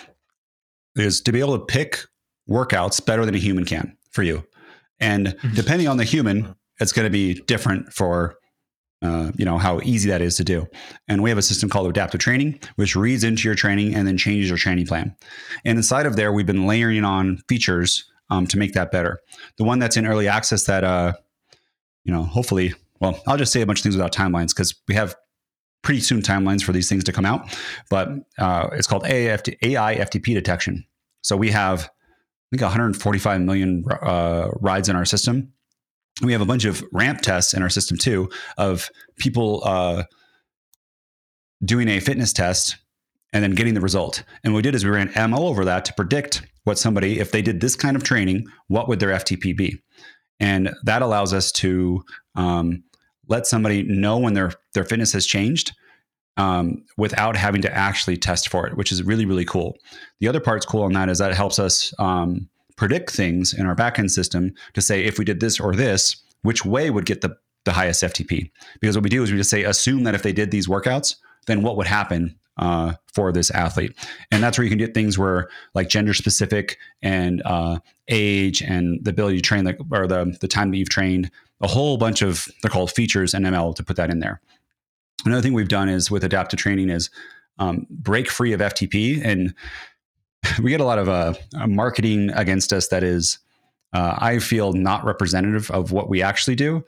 [0.96, 2.04] is to be able to pick
[2.48, 4.44] workouts better than a human can for you
[5.00, 5.54] and Mhm.
[5.54, 8.36] depending on the human it's going to be different for
[9.02, 10.66] uh, you know how easy that is to do
[11.06, 14.16] and we have a system called adaptive training which reads into your training and then
[14.18, 15.14] changes your training plan
[15.64, 19.20] and inside of there we've been layering on features um, to make that better
[19.56, 21.12] the one that's in early access that uh
[22.04, 24.94] you know hopefully well i'll just say a bunch of things without timelines because we
[24.96, 25.14] have
[25.82, 27.56] pretty soon timelines for these things to come out,
[27.88, 30.84] but uh, it's called AIFT, AI FTP detection.
[31.22, 31.88] So we have,
[32.48, 35.52] I think, 145 million uh, rides in our system.
[36.22, 40.04] We have a bunch of ramp tests in our system too of people uh,
[41.64, 42.76] doing a fitness test
[43.32, 44.22] and then getting the result.
[44.42, 47.30] And what we did is we ran ML over that to predict what somebody, if
[47.30, 49.80] they did this kind of training, what would their FTP be?
[50.40, 52.02] And that allows us to
[52.34, 52.82] um,
[53.28, 55.72] let somebody know when their their fitness has changed
[56.38, 59.76] um, without having to actually test for it, which is really really cool.
[60.20, 63.66] The other part's cool on that is that it helps us um, predict things in
[63.66, 67.20] our backend system to say if we did this or this, which way would get
[67.20, 68.50] the the highest FTP.
[68.80, 71.16] Because what we do is we just say assume that if they did these workouts,
[71.46, 73.94] then what would happen uh, for this athlete,
[74.30, 77.78] and that's where you can get things where like gender specific and uh,
[78.08, 81.30] age and the ability to train like or the the time that you've trained
[81.60, 84.40] a whole bunch of they're called features and ML to put that in there.
[85.24, 87.10] Another thing we've done is with adaptive training is
[87.58, 89.54] um, break free of FTP, and
[90.62, 91.34] we get a lot of uh,
[91.66, 93.38] marketing against us that is,
[93.92, 96.84] uh, I feel, not representative of what we actually do.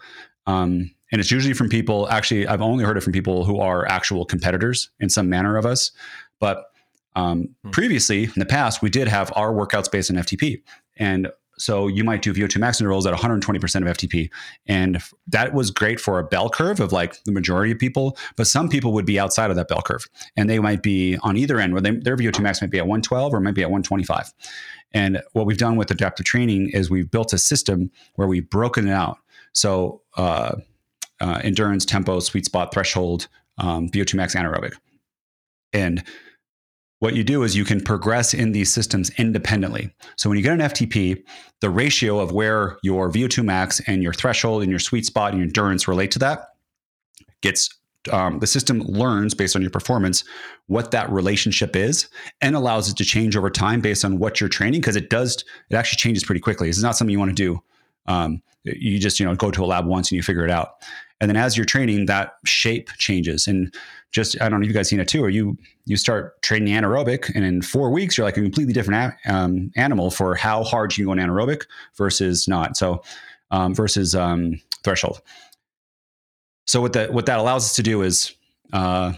[0.46, 2.08] Um, and it's usually from people.
[2.08, 5.66] Actually, I've only heard it from people who are actual competitors in some manner of
[5.66, 5.90] us.
[6.38, 6.66] But
[7.16, 7.70] um, Hmm.
[7.70, 10.62] previously, in the past, we did have our workouts based on FTP,
[10.96, 11.28] and
[11.60, 14.30] so you might do VO2 max intervals at 120% of FTP.
[14.66, 18.46] And that was great for a bell curve of like the majority of people, but
[18.46, 20.06] some people would be outside of that bell curve
[20.36, 22.86] and they might be on either end where they, their VO2 max might be at
[22.86, 24.32] 112 or might be at 125.
[24.92, 28.88] And what we've done with adaptive training is we've built a system where we've broken
[28.88, 29.18] it out.
[29.52, 30.56] So, uh,
[31.20, 34.72] uh, endurance, tempo, sweet spot, threshold, um, VO2 max, anaerobic.
[35.74, 36.02] And
[37.00, 39.92] what you do is you can progress in these systems independently.
[40.16, 41.22] So when you get an FTP,
[41.60, 45.38] the ratio of where your VO2 max and your threshold and your sweet spot and
[45.38, 46.48] your endurance relate to that
[47.40, 47.70] gets
[48.12, 50.24] um, the system learns based on your performance
[50.68, 52.08] what that relationship is
[52.40, 55.44] and allows it to change over time based on what you're training because it does
[55.68, 57.62] it actually changes pretty quickly This is not something you want to do
[58.06, 60.76] um, you just you know go to a lab once and you figure it out.
[61.20, 63.46] And then as you're training that shape changes.
[63.46, 63.74] And
[64.10, 66.74] just i don't know if you guys seen it too or you you start training
[66.74, 70.64] anaerobic and in four weeks you're like a completely different a- um, animal for how
[70.64, 71.62] hard you can go in anaerobic
[71.96, 72.76] versus not.
[72.76, 73.02] So
[73.50, 75.20] um, versus um, threshold.
[76.66, 78.34] So what that what that allows us to do is
[78.72, 79.14] uh,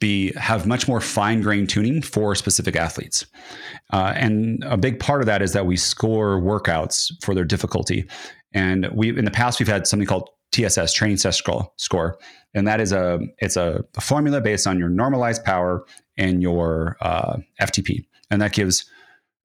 [0.00, 3.26] be have much more fine grained tuning for specific athletes,
[3.92, 8.08] uh, and a big part of that is that we score workouts for their difficulty.
[8.52, 12.18] And we in the past we've had something called TSS training test score,
[12.54, 15.84] and that is a it's a, a formula based on your normalized power
[16.16, 18.84] and your uh, FTP, and that gives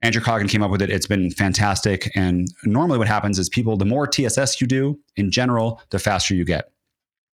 [0.01, 0.89] Andrew Coggan came up with it.
[0.89, 2.11] It's been fantastic.
[2.13, 6.35] And normally, what happens is people, the more TSS you do in general, the faster
[6.35, 6.73] you get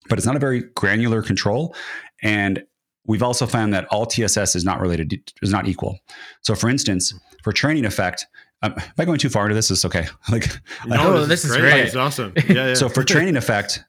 [0.08, 1.74] but it's not a very granular control.
[2.22, 2.64] And
[3.06, 5.98] we've also found that all TSS is not related, is not equal.
[6.42, 8.26] So, for instance, for training effect,
[8.62, 9.70] um, am I going too far into this?
[9.70, 10.06] Is okay.
[10.30, 10.48] Like,
[10.86, 11.86] no, this, this is great.
[11.86, 12.32] It's awesome.
[12.48, 12.74] Yeah, yeah.
[12.74, 13.84] so for training effect,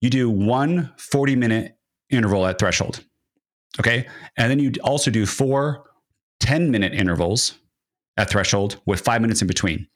[0.00, 1.76] you do one 40 minute
[2.10, 3.04] interval at threshold.
[3.78, 4.06] Okay.
[4.36, 5.84] And then you also do four
[6.40, 7.58] 10 minute intervals
[8.16, 9.86] at threshold with five minutes in between.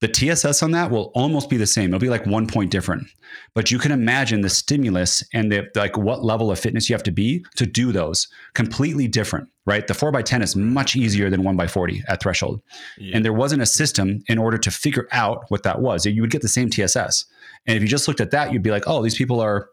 [0.00, 1.86] The TSS on that will almost be the same.
[1.86, 3.08] It'll be like one point different.
[3.54, 7.02] But you can imagine the stimulus and the like what level of fitness you have
[7.04, 9.86] to be to do those completely different, right?
[9.86, 12.62] The 4 by 10 is much easier than 1 by 40 at threshold.
[12.96, 13.16] Yeah.
[13.16, 16.06] And there wasn't a system in order to figure out what that was.
[16.06, 17.24] You would get the same TSS.
[17.66, 19.68] And if you just looked at that, you'd be like, oh, these people are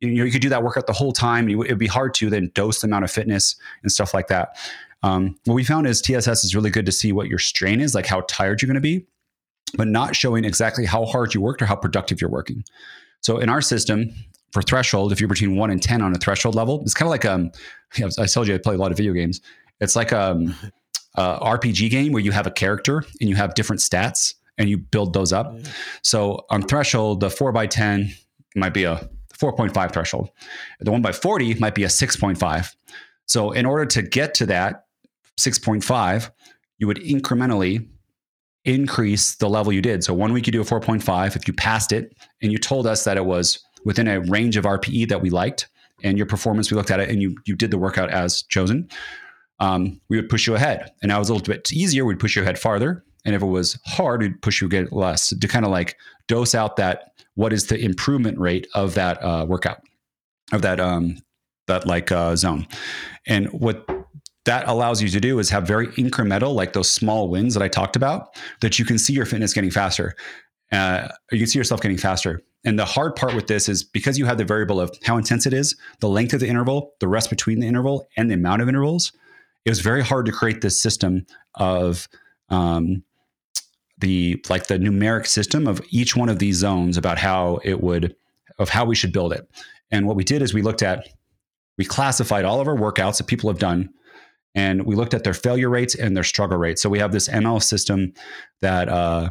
[0.00, 1.48] you know, you could do that workout the whole time.
[1.48, 4.58] It'd be hard to then dose the amount of fitness and stuff like that.
[5.02, 7.94] Um, what we found is TSS is really good to see what your strain is,
[7.94, 9.06] like how tired you're going to be
[9.74, 12.64] but not showing exactly how hard you worked or how productive you're working.
[13.20, 14.12] So in our system,
[14.52, 17.10] for threshold, if you're between one and 10 on a threshold level, it's kind of
[17.10, 17.50] like, um,
[18.18, 19.40] I told you I play a lot of video games.
[19.80, 20.54] It's like um,
[21.16, 24.78] a RPG game where you have a character and you have different stats and you
[24.78, 25.58] build those up.
[26.02, 28.12] So on threshold, the four by 10
[28.54, 29.08] might be a
[29.38, 30.30] 4.5 threshold.
[30.80, 32.74] The one by 40 might be a 6.5.
[33.26, 34.86] So in order to get to that
[35.38, 36.30] 6.5,
[36.78, 37.86] you would incrementally
[38.66, 40.04] increase the level you did.
[40.04, 41.36] So one week you do a 4.5.
[41.36, 44.64] If you passed it and you told us that it was within a range of
[44.64, 45.68] RPE that we liked
[46.02, 48.88] and your performance, we looked at it and you, you did the workout as chosen,
[49.60, 50.92] um, we would push you ahead.
[51.00, 52.04] And now it was a little bit easier.
[52.04, 53.04] We'd push you ahead farther.
[53.24, 55.96] And if it was hard, we'd push you get less to kind of like
[56.28, 59.82] dose out that what is the improvement rate of that uh, workout,
[60.52, 61.18] of that um,
[61.66, 62.66] that like uh, zone.
[63.26, 63.84] And what
[64.46, 67.68] that allows you to do is have very incremental, like those small wins that I
[67.68, 70.14] talked about, that you can see your fitness getting faster.
[70.72, 72.42] Uh, you can see yourself getting faster.
[72.64, 75.46] And the hard part with this is because you have the variable of how intense
[75.46, 78.62] it is, the length of the interval, the rest between the interval, and the amount
[78.62, 79.12] of intervals.
[79.64, 81.26] It was very hard to create this system
[81.56, 82.08] of
[82.48, 83.02] um,
[83.98, 88.14] the like the numeric system of each one of these zones about how it would
[88.58, 89.48] of how we should build it.
[89.90, 91.08] And what we did is we looked at
[91.78, 93.90] we classified all of our workouts that people have done
[94.56, 96.82] and we looked at their failure rates and their struggle rates.
[96.82, 98.14] So we have this ML system
[98.62, 99.28] that uh,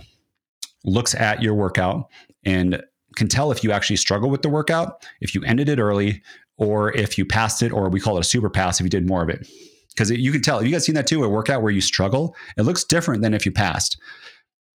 [0.85, 2.09] looks at your workout
[2.45, 2.81] and
[3.15, 6.21] can tell if you actually struggle with the workout, if you ended it early,
[6.57, 9.07] or if you passed it, or we call it a super pass if you did
[9.07, 9.47] more of it.
[9.89, 10.63] Because you can tell.
[10.63, 11.23] You guys seen that too?
[11.23, 13.97] A workout where you struggle, it looks different than if you passed.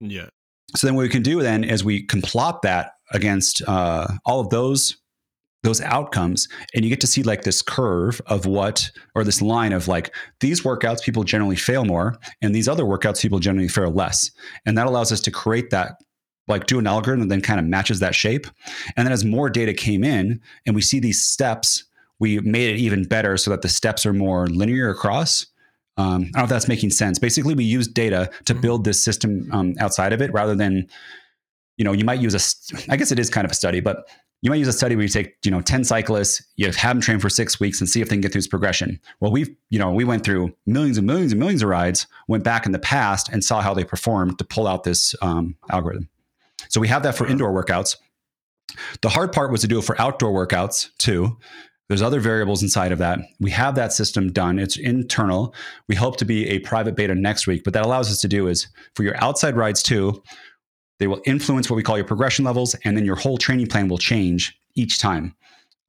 [0.00, 0.28] Yeah.
[0.76, 4.40] So then what we can do then is we can plot that against uh, all
[4.40, 4.96] of those
[5.62, 9.72] those outcomes and you get to see like this curve of what or this line
[9.72, 13.90] of like these workouts people generally fail more and these other workouts people generally fail
[13.90, 14.30] less
[14.64, 15.96] and that allows us to create that
[16.46, 18.46] like do an algorithm and then kind of matches that shape
[18.96, 21.84] and then as more data came in and we see these steps
[22.20, 25.46] we made it even better so that the steps are more linear across
[25.98, 27.18] um, I don't know if that's making sense.
[27.18, 28.60] Basically, we use data to mm-hmm.
[28.60, 30.86] build this system um, outside of it rather than,
[31.78, 34.06] you know, you might use a, I guess it is kind of a study, but
[34.42, 37.00] you might use a study where you take, you know, 10 cyclists, you have them
[37.00, 39.00] train for six weeks and see if they can get through this progression.
[39.20, 42.44] Well, we've, you know, we went through millions and millions and millions of rides, went
[42.44, 46.08] back in the past and saw how they performed to pull out this um, algorithm.
[46.68, 47.96] So we have that for indoor workouts.
[49.00, 51.36] The hard part was to do it for outdoor workouts too.
[51.88, 53.20] There's other variables inside of that.
[53.38, 54.58] We have that system done.
[54.58, 55.54] It's internal.
[55.88, 58.48] We hope to be a private beta next week, but that allows us to do
[58.48, 60.22] is for your outside rides too,
[60.98, 63.88] they will influence what we call your progression levels, and then your whole training plan
[63.88, 65.34] will change each time.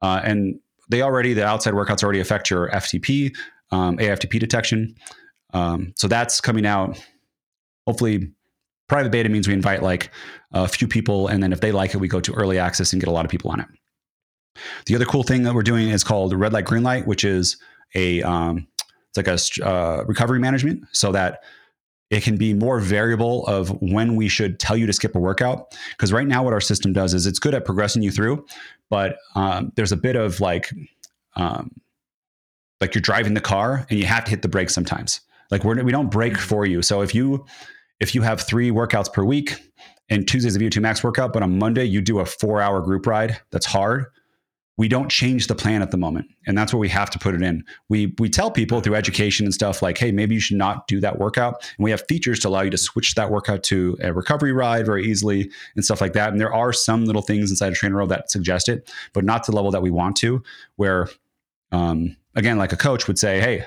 [0.02, 3.36] Uh, and they already, the outside workouts already affect your FTP,
[3.72, 4.96] um, AFTP detection.
[5.54, 7.02] Um, so that's coming out.
[7.86, 8.32] Hopefully,
[8.88, 10.12] private beta means we invite like
[10.52, 11.28] a few people.
[11.28, 13.26] And then if they like it, we go to early access and get a lot
[13.26, 13.68] of people on it.
[14.86, 17.58] The other cool thing that we're doing is called red light, green light, which is
[17.96, 18.68] a, um,
[19.10, 21.44] it's like a uh, recovery management so that
[22.10, 25.76] it can be more variable of when we should tell you to skip a workout.
[25.92, 28.46] Because right now, what our system does is it's good at progressing you through,
[28.90, 30.72] but um, there's a bit of like,
[31.36, 31.72] um,
[32.80, 35.22] like you're driving the car and you have to hit the brakes sometimes.
[35.52, 36.82] Like we're, we don't brake for you.
[36.82, 37.46] So if you
[38.00, 39.60] if you have three workouts per week
[40.10, 43.08] and Tuesday's a VO2 max workout, but on Monday you do a four hour group
[43.08, 44.06] ride that's hard,
[44.78, 46.30] we don't change the plan at the moment.
[46.46, 47.64] And that's where we have to put it in.
[47.90, 51.00] We we tell people through education and stuff like, hey, maybe you should not do
[51.00, 51.56] that workout.
[51.78, 54.86] And we have features to allow you to switch that workout to a recovery ride
[54.86, 56.32] very easily and stuff like that.
[56.32, 59.52] And there are some little things inside of TrainerRoad that suggest it, but not to
[59.52, 60.44] the level that we want to,
[60.76, 61.10] where
[61.72, 63.66] um, again, like a coach would say, hey,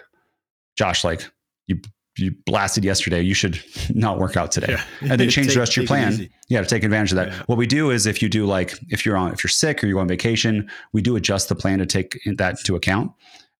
[0.77, 1.29] Josh, like
[1.67, 1.81] you
[2.21, 4.73] you blasted yesterday, you should not work out today.
[4.73, 4.85] Yeah.
[5.13, 6.29] And then change take, the rest of your plan.
[6.49, 7.29] Yeah, to take advantage of that.
[7.29, 7.43] Yeah.
[7.47, 9.87] What we do is if you do like if you're on if you're sick or
[9.87, 13.13] you go on vacation, we do adjust the plan to take that into account.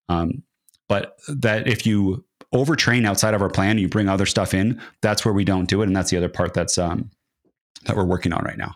[0.09, 0.43] Um,
[0.89, 5.25] but that if you overtrain outside of our plan, you bring other stuff in, that's
[5.25, 5.87] where we don't do it.
[5.87, 7.11] And that's the other part that's um
[7.87, 8.75] that we're working on right now.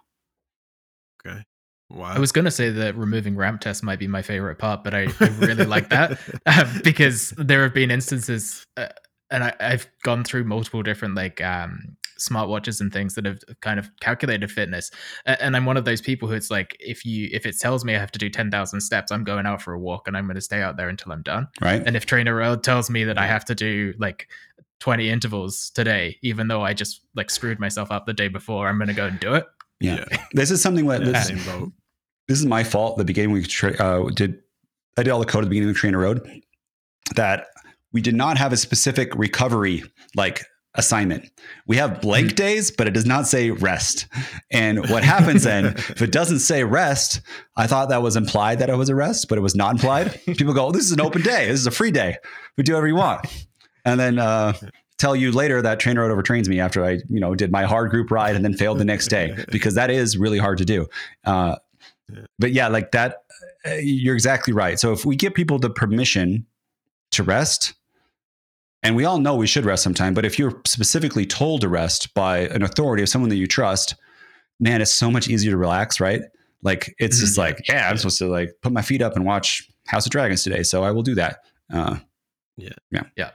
[1.26, 1.42] Okay.
[1.90, 2.06] Wow.
[2.06, 4.94] I was going to say that removing ramp tests might be my favorite part, but
[4.94, 8.88] I, I really like that uh, because there have been instances, uh,
[9.30, 13.78] and I, have gone through multiple different like um, smartwatches and things that have kind
[13.78, 14.90] of calculated fitness,
[15.26, 17.94] and I'm one of those people who it's like if you if it tells me
[17.94, 20.26] I have to do ten thousand steps, I'm going out for a walk and I'm
[20.26, 21.48] going to stay out there until I'm done.
[21.60, 21.82] Right.
[21.84, 24.28] And if TrainerRoad tells me that I have to do like
[24.80, 28.76] 20 intervals today, even though I just like screwed myself up the day before, I'm
[28.76, 29.46] going to go and do it.
[29.80, 30.04] Yeah.
[30.10, 30.18] yeah.
[30.32, 31.28] This is something that this,
[32.28, 32.98] this is my fault.
[32.98, 34.40] The beginning we tra- uh, did,
[34.98, 36.42] I did all the code at the beginning of Trainer Road
[37.16, 37.46] that
[37.94, 39.84] we did not have a specific recovery
[40.14, 41.30] like assignment.
[41.66, 42.34] We have blank mm-hmm.
[42.34, 44.08] days, but it does not say rest.
[44.50, 47.20] And what happens then, if it doesn't say rest,
[47.56, 50.20] I thought that was implied that it was a rest, but it was not implied.
[50.24, 51.46] People go, oh, this is an open day.
[51.46, 52.16] This is a free day.
[52.58, 53.26] We do whatever you want.
[53.84, 54.54] And then uh,
[54.98, 58.10] tell you later that TrainerRoad overtrains me after I, you know, did my hard group
[58.10, 60.86] ride and then failed the next day because that is really hard to do.
[61.24, 61.56] Uh,
[62.38, 63.24] but yeah, like that,
[63.64, 64.80] uh, you're exactly right.
[64.80, 66.46] So if we give people the permission
[67.12, 67.74] to rest,
[68.84, 72.12] and we all know we should rest sometime, but if you're specifically told to rest
[72.14, 73.96] by an authority or someone that you trust,
[74.60, 76.20] man, it's so much easier to relax, right?
[76.62, 77.40] Like it's just mm-hmm.
[77.56, 80.42] like, yeah, I'm supposed to like put my feet up and watch House of Dragons
[80.42, 81.38] today, so I will do that.
[81.72, 81.96] Uh,
[82.56, 83.30] yeah, yeah, yeah.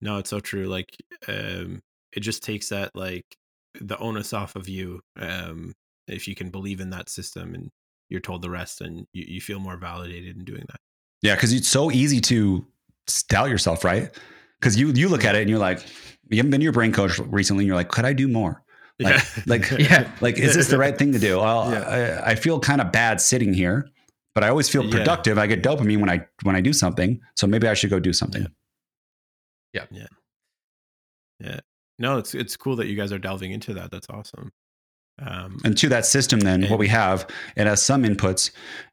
[0.00, 0.66] No, it's so true.
[0.66, 0.96] Like,
[1.28, 1.82] um,
[2.12, 3.24] it just takes that like
[3.80, 5.00] the onus off of you.
[5.18, 5.74] Um,
[6.08, 7.70] if you can believe in that system and
[8.08, 10.80] you're told the rest, and you, you feel more validated in doing that.
[11.22, 12.66] Yeah, because it's so easy to
[13.28, 14.16] doubt yourself, right?
[14.60, 15.84] Because you you look at it and you're like,
[16.28, 18.62] you haven't been your brain coach recently, and you're like, could I do more?
[18.98, 19.42] Like, yeah.
[19.46, 20.10] like, yeah.
[20.20, 21.38] like, is this the right thing to do?
[21.38, 22.22] Well, yeah.
[22.24, 23.88] I, I, feel kind of bad sitting here,
[24.34, 25.36] but I always feel productive.
[25.36, 25.42] Yeah.
[25.42, 28.12] I get dopamine when I when I do something, so maybe I should go do
[28.12, 28.46] something.
[29.72, 29.84] Yeah.
[29.90, 30.06] Yeah.
[31.40, 31.60] Yeah.
[31.98, 33.90] No, it's it's cool that you guys are delving into that.
[33.90, 34.52] That's awesome.
[35.18, 38.50] Um, and to that system, then and, what we have, it has some inputs.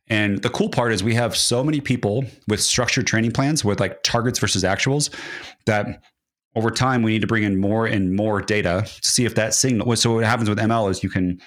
[0.07, 3.79] And the cool part is we have so many people with structured training plans with
[3.79, 5.13] like targets versus actuals
[5.65, 6.01] that
[6.55, 9.53] over time we need to bring in more and more data to see if that
[9.53, 9.95] signal.
[9.95, 11.41] So what happens with ML is you can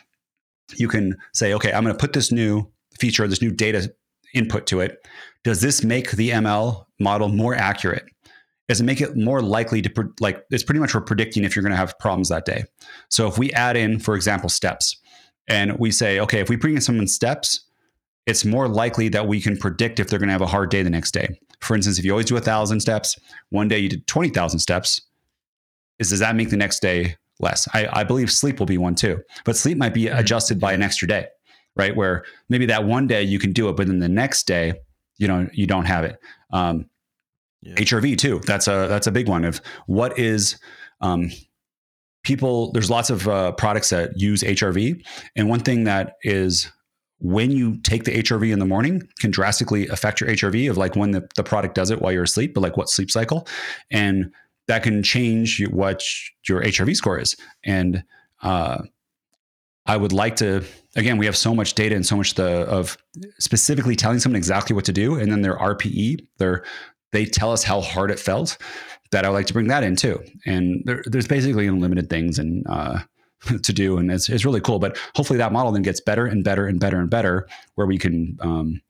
[0.74, 2.66] you can say, okay, I'm going to put this new
[2.98, 3.92] feature, this new data
[4.34, 5.06] input to it.
[5.44, 8.04] Does this make the ML model more accurate?
[8.68, 11.62] Is it make it more likely to like it's pretty much we're predicting if you're
[11.62, 12.64] going to have problems that day.
[13.08, 14.96] So if we add in, for example, steps,
[15.48, 17.60] and we say, okay, if we bring in someone steps,
[18.26, 20.82] it's more likely that we can predict if they're going to have a hard day
[20.82, 21.28] the next day.
[21.60, 23.18] For instance, if you always do a thousand steps,
[23.50, 25.00] one day you did twenty thousand steps,
[25.98, 27.68] is does that make the next day less?
[27.72, 30.18] I, I believe sleep will be one too, but sleep might be mm-hmm.
[30.18, 31.28] adjusted by an extra day,
[31.76, 31.94] right?
[31.94, 34.74] Where maybe that one day you can do it, but then the next day,
[35.18, 36.18] you know, you don't have it.
[36.52, 36.90] Um,
[37.62, 37.74] yeah.
[37.74, 38.40] HRV too.
[38.46, 40.58] That's a that's a big one of what is
[41.00, 41.30] um,
[42.22, 42.72] people.
[42.72, 45.04] There's lots of uh, products that use HRV,
[45.36, 46.70] and one thing that is
[47.18, 50.96] when you take the HRV in the morning can drastically affect your HRV of like
[50.96, 53.48] when the, the product does it while you're asleep, but like what sleep cycle,
[53.90, 54.32] and
[54.68, 56.02] that can change what
[56.48, 57.36] your HRV score is.
[57.64, 58.04] And
[58.42, 58.82] uh,
[59.86, 60.62] I would like to
[60.96, 62.98] again, we have so much data and so much the of
[63.38, 66.64] specifically telling someone exactly what to do, and then their RPE, their
[67.12, 68.58] they tell us how hard it felt
[69.12, 70.22] that I would like to bring that in too.
[70.44, 72.38] And there, there's basically unlimited things.
[72.38, 73.00] And uh,
[73.62, 74.78] to do, and it's it's really cool.
[74.78, 77.98] But hopefully that model then gets better and better and better and better, where we
[77.98, 78.80] can, um,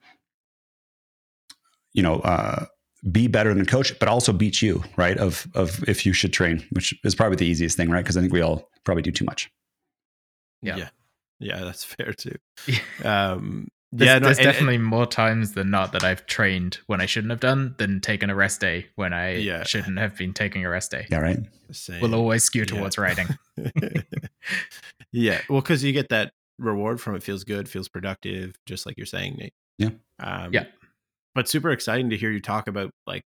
[1.93, 2.19] you know.
[2.19, 2.65] Uh,
[3.11, 5.17] be better than coach, but also beat you, right?
[5.17, 8.03] Of of if you should train, which is probably the easiest thing, right?
[8.03, 9.51] Because I think we all probably do too much.
[10.63, 10.77] Yeah.
[10.77, 10.89] yeah,
[11.39, 12.35] yeah, that's fair too.
[12.65, 12.79] Yeah.
[13.33, 16.79] Um, There's, yeah, no, there's and- and- definitely more times than not that I've trained
[16.87, 19.63] when I shouldn't have done than taken a rest day when I Yeah.
[19.63, 21.07] shouldn't have been taking a rest day.
[21.09, 21.39] Yeah, right.
[21.71, 22.01] same.
[22.01, 22.65] Will always skew Yeah.
[22.65, 23.27] towards riding.
[25.11, 28.97] yeah, well, because you get that reward from it, feels good, feels productive, just like
[28.97, 29.53] you're saying, Nate.
[29.77, 29.89] Yeah.
[30.19, 30.65] Um, Yeah.
[31.35, 33.21] But super exciting to hear you talk about like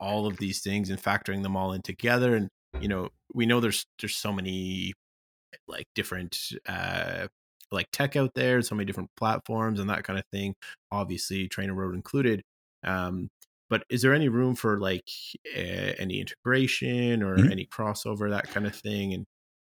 [0.00, 2.34] all of these things and factoring them all in together.
[2.34, 2.48] And
[2.80, 4.94] you know, we know there's there's so many
[5.68, 7.28] like different uh
[7.72, 10.54] like tech out there, so many different platforms and that kind of thing.
[10.90, 12.42] Obviously, Trainer Road included.
[12.84, 13.28] Um,
[13.70, 15.08] but is there any room for like
[15.56, 17.50] uh, any integration or Mhm.
[17.50, 19.14] any crossover, that kind of thing?
[19.14, 19.24] And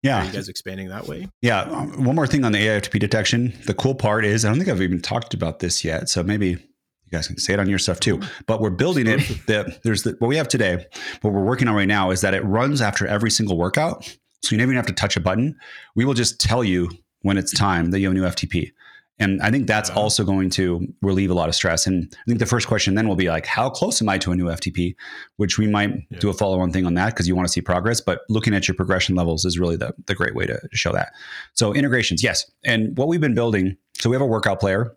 [0.03, 1.27] Yeah, are you guys expanding that way?
[1.41, 1.61] Yeah.
[1.61, 3.53] um, One more thing on the AIFTP detection.
[3.65, 6.09] The cool part is, I don't think I've even talked about this yet.
[6.09, 8.19] So maybe you guys can say it on your stuff too.
[8.45, 9.19] But we're building it.
[9.47, 10.85] The, there's the, what we have today,
[11.21, 14.05] what we're working on right now is that it runs after every single workout.
[14.43, 15.55] So you never even have to touch a button.
[15.95, 16.91] We will just tell you
[17.21, 18.71] when it's time that you have a new FTP.
[19.19, 21.87] And I think that's also going to relieve a lot of stress.
[21.87, 24.31] And I think the first question then will be like, how close am I to
[24.31, 24.95] a new FTP?
[25.37, 26.19] Which we might Yeah.
[26.19, 27.99] do a follow on thing on that because you want to see progress.
[27.99, 31.13] But looking at your progression levels is really the, the great way to, show that.
[31.55, 32.45] So integrations, yes.
[32.63, 34.95] And what we've been building, so we have a workout player.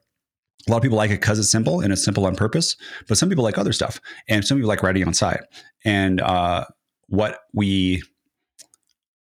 [0.68, 2.76] A lot of people like it because it's simple and it's simple on purpose,
[3.08, 3.98] but some people like other stuff,
[4.28, 5.40] and some people like writing on site.
[5.86, 6.66] And uh,
[7.08, 8.02] what we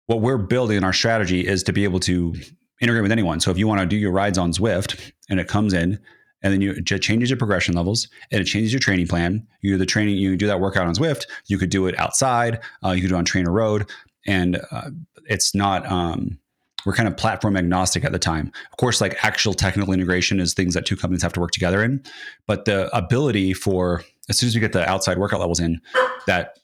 [0.07, 2.35] what we're building in our strategy is to be able to
[2.81, 3.39] integrate with anyone.
[3.39, 5.99] So if you want to do your rides on Zwift and it comes in,
[6.43, 9.45] and then you it changes your progression levels and it changes your training plan.
[9.61, 11.25] You do the training, you do that workout on Zwift.
[11.45, 12.59] You could do it outside.
[12.83, 13.89] Uh, you could do it on Trainer Road,
[14.25, 14.89] and uh,
[15.25, 15.89] it's not.
[15.89, 16.39] Um,
[16.83, 18.51] we're kind of platform agnostic at the time.
[18.71, 21.83] Of course, like actual technical integration is things that two companies have to work together
[21.83, 22.03] in.
[22.47, 25.79] But the ability for as soon as we get the outside workout levels in,
[26.25, 26.57] that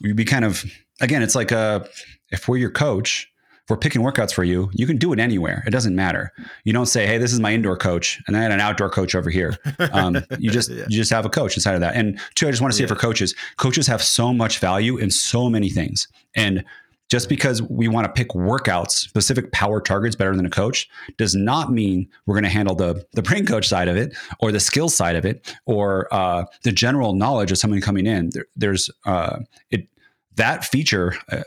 [0.00, 0.64] we be kind of
[1.00, 1.88] again, it's like a
[2.30, 3.29] if we're your coach,
[3.70, 5.62] we're picking workouts for you, you can do it anywhere.
[5.66, 6.32] It doesn't matter.
[6.64, 8.90] You don't say, "Hey, this is my indoor coach," and then I had an outdoor
[8.90, 9.56] coach over here.
[9.92, 10.84] Um, you just Yeah.
[10.88, 11.94] you just have a coach inside of that.
[11.94, 12.88] And two, I just want to say Yeah.
[12.88, 16.08] for coaches, coaches have so much value in so many things.
[16.34, 16.64] And
[17.08, 21.34] just because we want to pick workouts, specific power targets better than a coach, does
[21.34, 24.60] not mean we're going to handle the the brain coach side of it, or the
[24.60, 28.30] skill side of it, or uh, the general knowledge of someone coming in.
[28.30, 29.38] There, there's uh,
[29.70, 29.88] it
[30.36, 31.14] that feature.
[31.32, 31.42] Uh,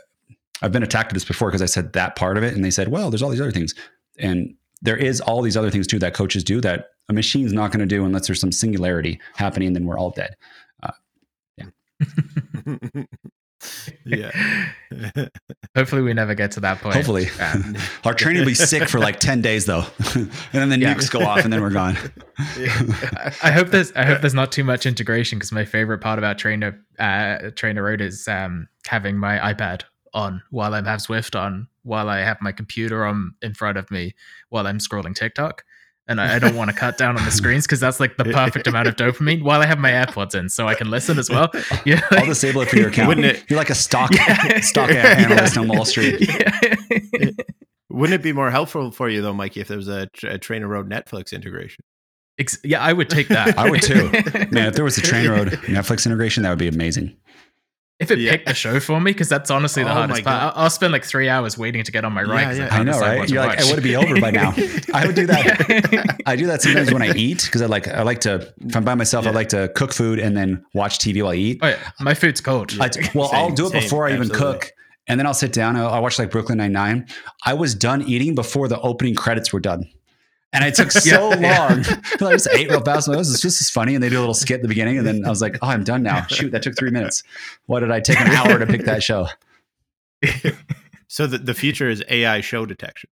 [0.62, 2.70] I've been attacked at this before because I said that part of it, and they
[2.70, 3.74] said, "Well, there's all these other things,"
[4.18, 7.70] and there is all these other things too that coaches do that a machine's not
[7.70, 9.72] going to do unless there's some singularity happening.
[9.72, 10.36] Then we're all dead.
[11.56, 11.66] yeah.
[14.04, 14.30] Yeah.
[15.76, 16.96] Hopefully, we never get to that point.
[16.96, 17.74] Hopefully, Um,
[18.04, 19.84] our training will be sick for like ten days though,
[20.14, 20.92] and then the Yeah.
[20.94, 21.96] nukes go off, and then we're gone.
[22.38, 26.18] I I hope there's I hope there's not too much integration because my favorite part
[26.18, 29.84] about Trainer uh, Trainer Road is um, having my iPad
[30.14, 33.90] on while I have Zwift on, while I have my computer on in front of
[33.90, 34.14] me,
[34.48, 35.64] while I'm scrolling TikTok.
[36.06, 38.24] And I, I don't want to cut down on the screens because that's like the
[38.24, 41.30] perfect amount of dopamine while I have my AirPods in, so I can listen as
[41.30, 41.50] well.
[41.86, 43.08] Yeah, I'll disable it for your account.
[43.08, 44.60] Wouldn't it- You're like a stock Yeah.
[44.60, 46.20] stock analyst on Wall Street.
[46.28, 47.30] Yeah.
[47.90, 50.66] Wouldn't it be more helpful for you though, Mikey, if there was a, a Trainer
[50.68, 51.84] Road Netflix integration?
[52.38, 53.56] Ex- yeah, I would take that.
[53.56, 54.10] I would too.
[54.50, 57.16] Man, if there was a Train Road Netflix integration, that would be amazing.
[58.04, 58.30] If it Yeah.
[58.32, 60.42] picked the show for me, because that's honestly the Oh hardest part.
[60.42, 62.40] I'll, I'll spend like three hours waiting to get on my ride.
[62.40, 62.68] Yeah, 'cause yeah.
[62.68, 63.18] can't I know, right?
[63.18, 64.54] what You're like, it would be over by now.
[64.94, 65.90] I would do that.
[65.92, 66.04] Yeah.
[66.26, 68.84] I do that sometimes when I eat because I like I like to if I'm
[68.84, 71.58] by myself, I like to cook food and then watch TV while I eat.
[71.62, 71.78] Oh, yeah.
[72.00, 72.72] My food's cold.
[72.80, 74.52] I, well, I'll do it same, before I even absolutely.
[74.60, 74.72] cook,
[75.08, 75.76] and then I'll sit down.
[75.76, 77.06] I'll, I'll watch like Brooklyn Nine Nine.
[77.44, 79.84] I was done eating before the opening credits were done,
[80.54, 81.68] and it took so Yeah.
[81.68, 81.78] long.
[82.30, 83.08] I just ate real fast.
[83.08, 84.68] I'm like, this is just as funny, and they do a little skit at the
[84.68, 86.24] beginning, and then I was like, oh, I'm done now.
[86.26, 87.22] Shoot, that took three minutes.
[87.66, 89.26] Why did I take an hour to pick that show?
[91.08, 93.10] So the, the future is AI show detection.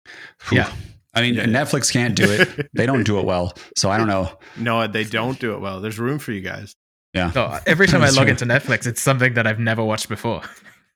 [0.51, 0.73] Yeah.
[1.13, 1.45] I mean, Yeah.
[1.45, 2.69] Netflix can't do it.
[2.75, 4.37] They don't do it well, so I don't know.
[4.57, 5.81] No, they don't do it well.
[5.81, 6.75] There's room for you guys.
[7.13, 7.31] Yeah.
[7.31, 8.27] So every time I log true.
[8.29, 10.43] into Netflix, it's something that I've never watched before.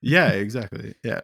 [0.01, 0.95] Yeah, exactly.
[1.05, 1.21] Yeah.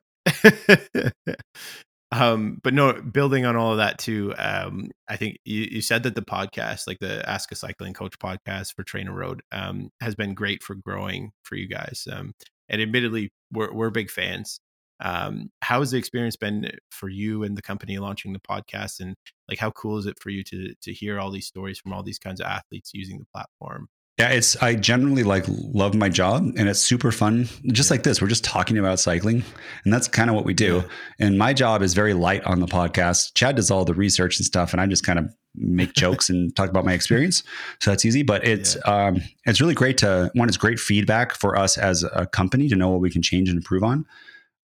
[2.14, 6.04] Um, but no, building on all of that too, um, I think you, you said
[6.04, 10.14] that the podcast, like the Ask a Cycling Coach podcast for Trainer Road, um, has
[10.14, 12.06] been great for growing for you guys.
[12.10, 12.32] Um,
[12.68, 14.60] and admittedly, we're we're big fans.
[15.00, 19.00] Um, how has the experience been for you and the company launching the podcast?
[19.00, 19.16] And
[19.48, 22.04] like, how cool is it for you to to hear all these stories from all
[22.04, 23.88] these kinds of athletes using the platform?
[24.18, 27.48] Yeah, it's I generally like love my job and it's super fun.
[27.66, 29.42] Just like this, we're just talking about cycling,
[29.84, 30.76] and that's kind of what we do.
[30.76, 31.26] Yeah.
[31.26, 33.34] And my job is very light on the podcast.
[33.34, 36.54] Chad does all the research and stuff, and I just kind of make jokes and
[36.54, 37.42] talk about my experience.
[37.80, 38.22] So that's easy.
[38.22, 40.46] But it's um, it's really great to one.
[40.46, 43.56] It's great feedback for us as a company to know what we can change and
[43.56, 44.06] improve on.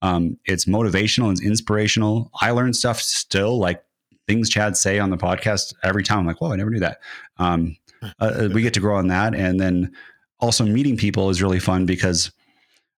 [0.03, 2.30] Um, it's motivational, it's inspirational.
[2.40, 3.82] I learn stuff still, like
[4.28, 6.20] things Chad say on the podcast every time.
[6.20, 7.01] I'm like, whoa, I never knew that.
[7.38, 7.76] Um,
[8.18, 9.92] uh, we get to grow on that, and then
[10.38, 12.32] also meeting people is really fun because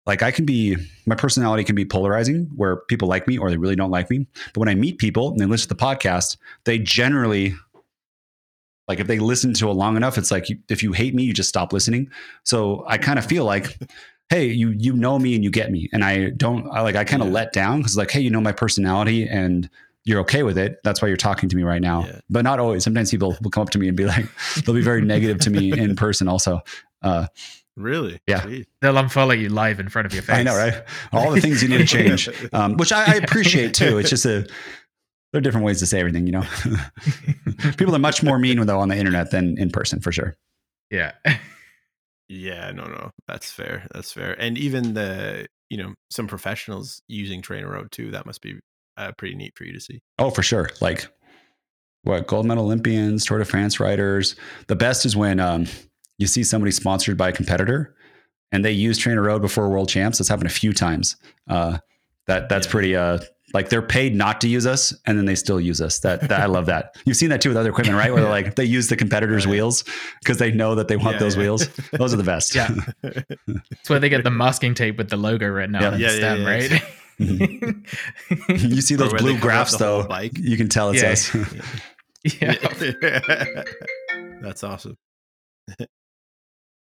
[0.07, 0.77] like I can be
[1.07, 4.27] my personality can be polarizing where people like me or they really don't like me.
[4.53, 7.55] But when I meet people and they listen to the podcast, they generally
[8.89, 11.33] like if they listen to it long enough, it's like if you hate me, you
[11.33, 12.11] just stop listening.
[12.45, 13.79] So I kind of feel like,
[14.31, 17.05] hey, you you know me and you get me, and I don't I like I
[17.05, 17.35] kind of Yeah.
[17.35, 19.71] let down because like, hey, you know my personality and
[20.05, 20.79] you're okay with it.
[20.85, 22.07] That's why you're talking to me right now.
[22.07, 22.21] Yeah.
[22.31, 22.85] But not always.
[22.85, 24.27] Sometimes people will come up to me and be like,
[24.65, 26.29] they'll be very negative to me in person.
[26.29, 26.61] Also,
[27.03, 27.27] uh,
[27.77, 28.21] Really?
[28.27, 28.41] Yeah.
[28.41, 28.67] Jeez.
[28.83, 30.37] They'll unfollow you live in front of your face.
[30.37, 30.83] I know, right?
[31.13, 33.99] All the things you need to change, um, which I, I appreciate too.
[33.99, 34.47] It's just a
[35.33, 36.45] there are different ways to say everything, you know.
[37.77, 40.37] People are much more mean though on the internet than in person, for sure.
[40.91, 41.13] Yeah.
[42.29, 43.87] Yeah, no, no, that's fair.
[43.93, 44.41] That's fair.
[44.41, 48.11] And even the, you know, some professionals using Trainer Road too.
[48.11, 48.61] That must be
[49.01, 50.01] uh, pretty neat for you to see.
[50.19, 50.71] Oh, for sure.
[50.81, 51.09] Like
[52.03, 54.37] what gold medal Olympians, Tour de France riders.
[54.69, 55.67] The best is when um,
[56.19, 57.95] you see somebody sponsored by a competitor
[58.53, 60.19] and they use Trainer Road before World Champs.
[60.19, 61.17] That's happened a few times.
[61.49, 61.79] Uh,
[62.27, 62.71] that that's Yeah.
[62.73, 62.97] pretty.
[62.97, 63.19] Uh,
[63.53, 65.99] like they're paid not to use us, and then they still use us.
[66.01, 66.95] That, that I love that.
[67.05, 68.13] You've seen that too with other equipment, right?
[68.13, 69.51] Where they're like they use the competitors' Right.
[69.55, 69.83] wheels
[70.23, 71.43] because they know that they want Yeah, those yeah.
[71.43, 71.69] wheels.
[71.93, 72.55] Those are the best.
[72.55, 72.69] Yeah.
[73.73, 75.89] It's where they get the masking tape with the logo written out Yeah.
[75.89, 76.81] on the Yeah, yeah, stem, yeah.
[77.21, 77.77] Right?
[78.49, 80.07] you see those blue graphs though.
[80.07, 80.33] bike.
[80.39, 81.11] You can tell it's Yeah.
[81.13, 81.35] us.
[83.03, 83.65] yeah.
[84.43, 84.97] that's awesome.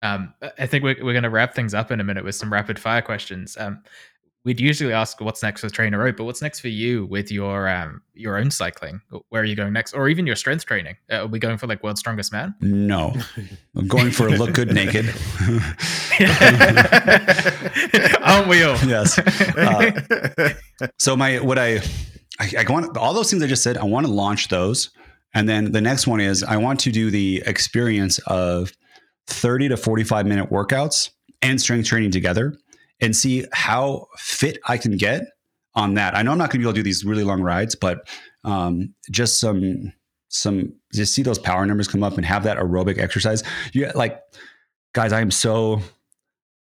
[0.02, 2.52] Um, I think we're, we're going to wrap things up in a minute with some
[2.52, 3.56] rapid fire questions.
[3.56, 3.82] Um,
[4.44, 7.68] we'd usually ask what's next with Trainer Road, but what's next for you with your
[7.68, 9.00] um, your own cycling?
[9.28, 10.96] Where are you going next, or even your strength training?
[11.10, 12.54] Uh, are we going for like World's Strongest Man?
[12.60, 13.14] no,
[13.76, 15.06] I'm going for look good naked.
[18.22, 18.76] Aren't we all?
[18.86, 19.18] yes.
[19.62, 19.92] Uh,
[20.98, 21.80] so my what I,
[22.40, 23.76] I I want all those things I just said.
[23.76, 24.90] I want to launch those,
[25.34, 28.72] and then the next one is I want to do the experience of
[29.26, 31.10] thirty to forty five minute workouts
[31.42, 32.56] and strength training together,
[33.02, 35.24] and see how fit I can get
[35.74, 36.16] on that.
[36.16, 38.08] I know I'm not going to be able to do these really long rides, but
[38.44, 39.92] um, just some
[40.28, 43.42] some just see those power numbers come up and have that aerobic exercise.
[43.72, 44.18] You like,
[44.94, 45.82] guys, I am so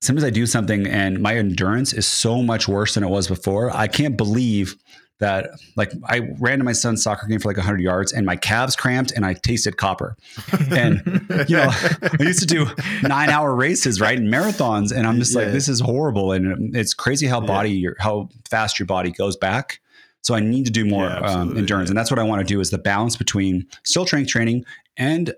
[0.01, 3.75] sometimes I do something and my endurance is so much worse than it was before.
[3.75, 4.75] I can't believe
[5.21, 8.35] that like I ran to my son's soccer game for like 100 yards and my
[8.35, 10.17] calves cramped and I tasted copper.
[10.71, 11.01] And
[11.47, 14.17] you know, I used to do 9-hour races, right?
[14.17, 15.51] And marathons and I'm just like Yeah.
[15.53, 17.47] this is horrible and it's crazy how Yeah.
[17.47, 19.79] body your how fast your body goes back.
[20.23, 21.91] So I need to do more Yeah, um, endurance yeah.
[21.91, 24.65] and that's what I want to do is the balance between still strength training
[24.97, 25.33] and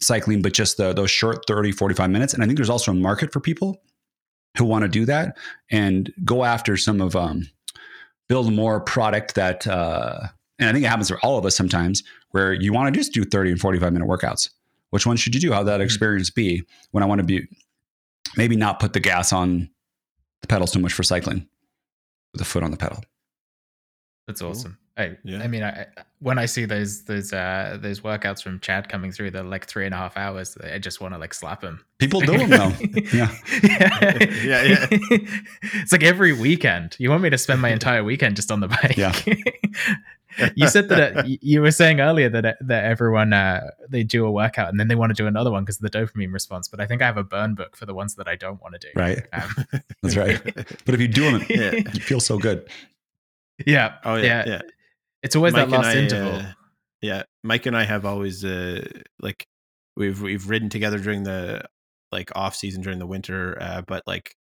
[0.00, 2.94] cycling but just the, those short 30 45 minutes and i think there's also a
[2.94, 3.80] market for people
[4.58, 5.36] who want to do that
[5.70, 7.48] and go after some of um
[8.28, 10.20] build more product that uh
[10.58, 13.12] and i think it happens for all of us sometimes where you want to just
[13.12, 14.48] do 30 and 45 minute workouts
[14.90, 15.84] which one should you do how that Mhm.
[15.84, 16.62] experience be
[16.92, 17.46] when i want to be
[18.36, 19.68] maybe not put the gas on
[20.40, 21.46] the pedals too much for cycling
[22.32, 23.02] with the foot on the pedal
[24.26, 24.78] That's awesome.
[24.96, 25.38] I, Yeah.
[25.42, 25.86] I mean, I, I-
[26.20, 29.86] when I see those those uh, those workouts from Chad coming through, they're like three
[29.86, 30.56] and a half hours.
[30.62, 31.84] I just want to like slap him.
[31.98, 32.72] people do them though
[33.12, 34.86] yeah yeah, Yeah, yeah.
[35.82, 36.94] it's like every weekend.
[37.00, 38.96] You want me to spend my entire weekend just on the bike?
[38.96, 39.12] Yeah.
[40.54, 44.24] you said that uh, you were saying earlier that uh, that everyone uh, they do
[44.24, 46.68] a workout and then they want to do another one because of the dopamine response.
[46.68, 48.74] But I think I have a burn book for the ones that I don't want
[48.74, 48.88] to do.
[48.94, 49.50] right Um,
[50.02, 50.40] that's right
[50.84, 51.72] but if you do them Yeah.
[51.92, 52.68] you feel so good
[53.66, 53.94] yeah.
[54.04, 54.60] Oh yeah, Yeah.
[55.22, 55.26] Yeah.
[55.26, 56.34] It's always that Mike and last I, interval.
[56.40, 56.52] uh,
[57.00, 58.84] yeah, Mike and I have always uh,
[59.20, 59.46] like
[59.96, 61.62] we've we've ridden together during the
[62.10, 64.34] like off season during the winter, uh, but like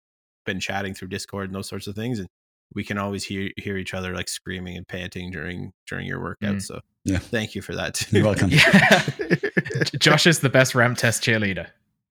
[0.47, 2.29] been chatting through Discord and those sorts of things, and
[2.75, 6.57] we can always hear hear each other like screaming and panting during during your workouts.
[6.57, 6.63] Mm.
[6.63, 7.19] So Yeah.
[7.19, 7.95] thank you for that.
[7.95, 8.17] Too.
[8.19, 8.51] You're welcome.
[8.51, 9.07] Yeah.
[9.99, 11.69] Josh is the best ramp test cheerleader.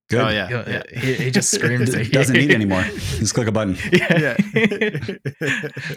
[0.09, 0.83] Good Oh yeah, He'll- yeah.
[0.95, 1.91] He, he just screams.
[1.93, 2.81] D- doesn't need it anymore
[3.21, 4.35] just click a button Yeah.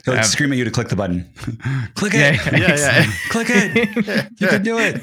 [0.05, 1.29] He'll Um, scream at you to click the button.
[1.95, 2.53] click Yeah, it.
[2.61, 3.13] yeah, yeah.
[3.31, 4.31] click it.
[4.41, 5.03] You can do it.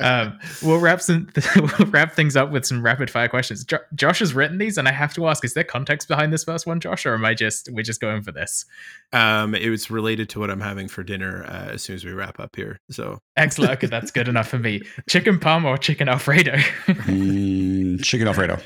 [0.00, 3.64] um, we'll wrap some we'll wrap things up with some rapid fire questions.
[3.64, 6.44] Jo- Josh has written these, and I have to ask: Is there context behind this
[6.44, 8.64] first one, Josh, or am I just we're just going for this?
[9.12, 12.12] Um, it was related to what I'm having for dinner uh, as soon as we
[12.12, 12.80] wrap up here.
[12.90, 13.72] So Excellent.
[13.72, 14.82] Okay, that's good enough for me.
[15.08, 16.51] Chicken parm or chicken alfredo?
[16.52, 17.02] Alfredo.
[17.12, 18.58] Mm, chicken Alfredo.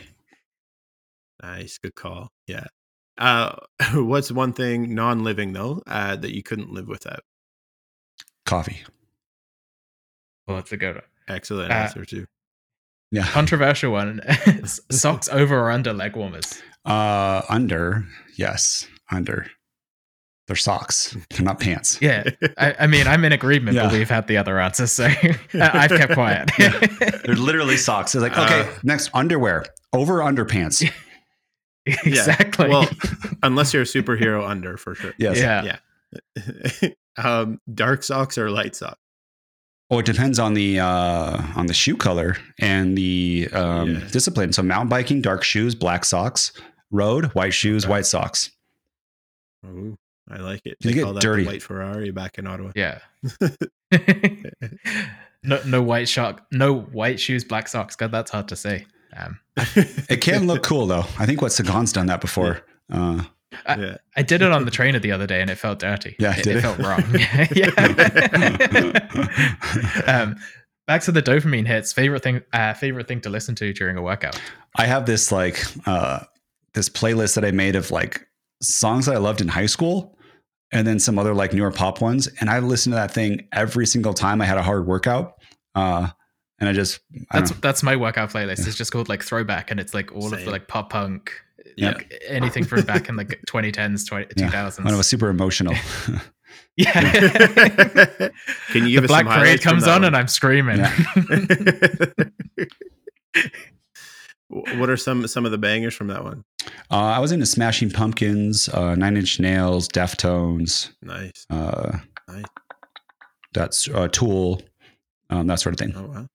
[1.42, 2.30] Nice, good call.
[2.46, 2.66] Yeah.
[3.18, 3.56] Uh,
[3.94, 7.20] what's one thing non-living though uh, that you couldn't live without?
[8.44, 8.82] Coffee.
[10.46, 11.04] well, that's a good one.
[11.28, 12.26] Excellent Uh, answer too.
[13.10, 13.26] Yeah.
[13.26, 14.20] Controversial one.
[14.90, 16.62] Socks over or under leg warmers?
[16.84, 18.06] Uh, under.
[18.36, 18.86] Yes.
[19.10, 19.46] Under.
[20.46, 21.16] They're socks.
[21.30, 21.98] They're not pants.
[22.00, 22.22] Yeah.
[22.56, 23.84] I, I mean, I'm in agreement, Yeah.
[23.84, 26.50] but we've had the other answers, so I- I've kept quiet.
[26.58, 28.14] They're literally socks.
[28.14, 29.64] It's like, okay, Uh, next underwear.
[29.92, 30.26] Over underpants.
[30.28, 30.84] under pants.
[31.86, 32.68] exactly.
[32.68, 32.88] Well,
[33.42, 35.14] unless you're a superhero, under for sure.
[35.18, 35.38] Yes.
[35.38, 35.78] yeah.
[36.36, 36.88] Yeah.
[37.16, 38.98] um, dark socks or light socks?
[39.90, 44.00] Oh, it depends on the uh, on the shoe color and the um, Yeah.
[44.10, 44.52] discipline.
[44.52, 46.52] So mountain biking, dark shoes, black socks.
[46.90, 47.90] Road, white shoes, Okay.
[47.90, 48.50] white socks.
[49.64, 49.96] Ooh,
[50.30, 50.76] I like it.
[50.80, 51.44] You They get call that dirty.
[51.44, 52.72] the white Ferrari back in Ottawa.
[52.74, 52.98] Yeah.
[55.42, 57.94] no, no white shock, no white shoes, black socks.
[57.96, 58.86] God, that's hard to say.
[59.16, 59.38] Um,
[60.08, 61.04] It can look cool though.
[61.18, 62.62] I think what Sagan's done that before.
[62.92, 63.22] Uh,
[63.68, 63.96] yeah.
[64.16, 66.16] I did it on the trainer the other day, and it felt dirty.
[66.18, 66.62] Yeah, it, did it it?
[66.62, 67.04] felt wrong.
[70.06, 70.22] yeah.
[70.22, 70.36] um,
[70.86, 71.92] back to the dopamine hits.
[71.92, 74.38] Favorite thing, uh, favorite thing to listen to during a workout.
[74.76, 76.20] I have this like uh,
[76.74, 78.26] this playlist that I made of like
[78.60, 80.15] songs that I loved in high school,
[80.72, 82.28] and then some other like newer pop ones.
[82.40, 85.34] And I listened to that thing every single time I had a hard workout.
[85.74, 86.08] Uh,
[86.58, 87.00] and I just
[87.30, 87.60] I That's don't know.
[87.68, 88.66] that's my workout playlist.
[88.66, 91.30] It's just called like throwback, and it's like all of the like pop punk,
[91.76, 91.90] Yeah.
[91.92, 94.50] like anything from back in like 2010s, 20, Yeah.
[94.50, 94.82] 2000s.
[94.84, 95.74] when it was super emotional.
[96.78, 96.92] yeah.
[98.70, 100.04] Can you give the us Black some Parade comes on, one?
[100.04, 100.80] and I'm screaming.
[104.78, 106.44] What are some some of the bangers from that one?
[106.90, 111.46] Uh, I was into Smashing Pumpkins, uh, Nine Inch Nails, Deftones, Nice.
[111.50, 111.98] uh,
[112.28, 112.44] Nice.
[113.54, 114.62] that's uh, Tool,
[115.30, 115.94] um, that sort of thing.
[115.96, 116.26] Oh wow.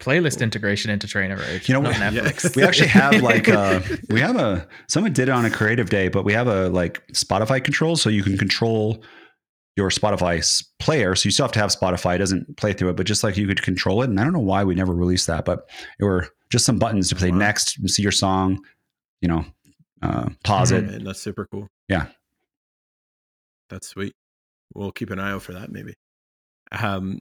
[0.00, 1.62] Playlist integration into Trainer Road.
[1.68, 2.54] You know, not we- Netflix.
[2.54, 3.80] We actually have like uh,
[4.10, 7.04] we have a someone did it on a creative day, but we have a like
[7.08, 9.02] Spotify control, so you can control
[9.78, 10.42] your Spotify
[10.80, 11.14] player.
[11.14, 13.36] So you still have to have Spotify; it doesn't play through it, but just like
[13.36, 14.10] you could control it.
[14.10, 15.70] And I don't know why we never released that, but
[16.00, 17.38] it were just some buttons to play Wow.
[17.38, 18.58] next, see your song,
[19.22, 19.44] you know,
[20.02, 20.78] uh, pause Mhm.
[20.78, 20.84] it.
[20.86, 21.68] Man, that's super cool.
[21.88, 22.08] Yeah.
[23.70, 24.14] That's sweet.
[24.74, 25.94] We'll keep an eye out for that maybe.
[26.72, 27.20] Um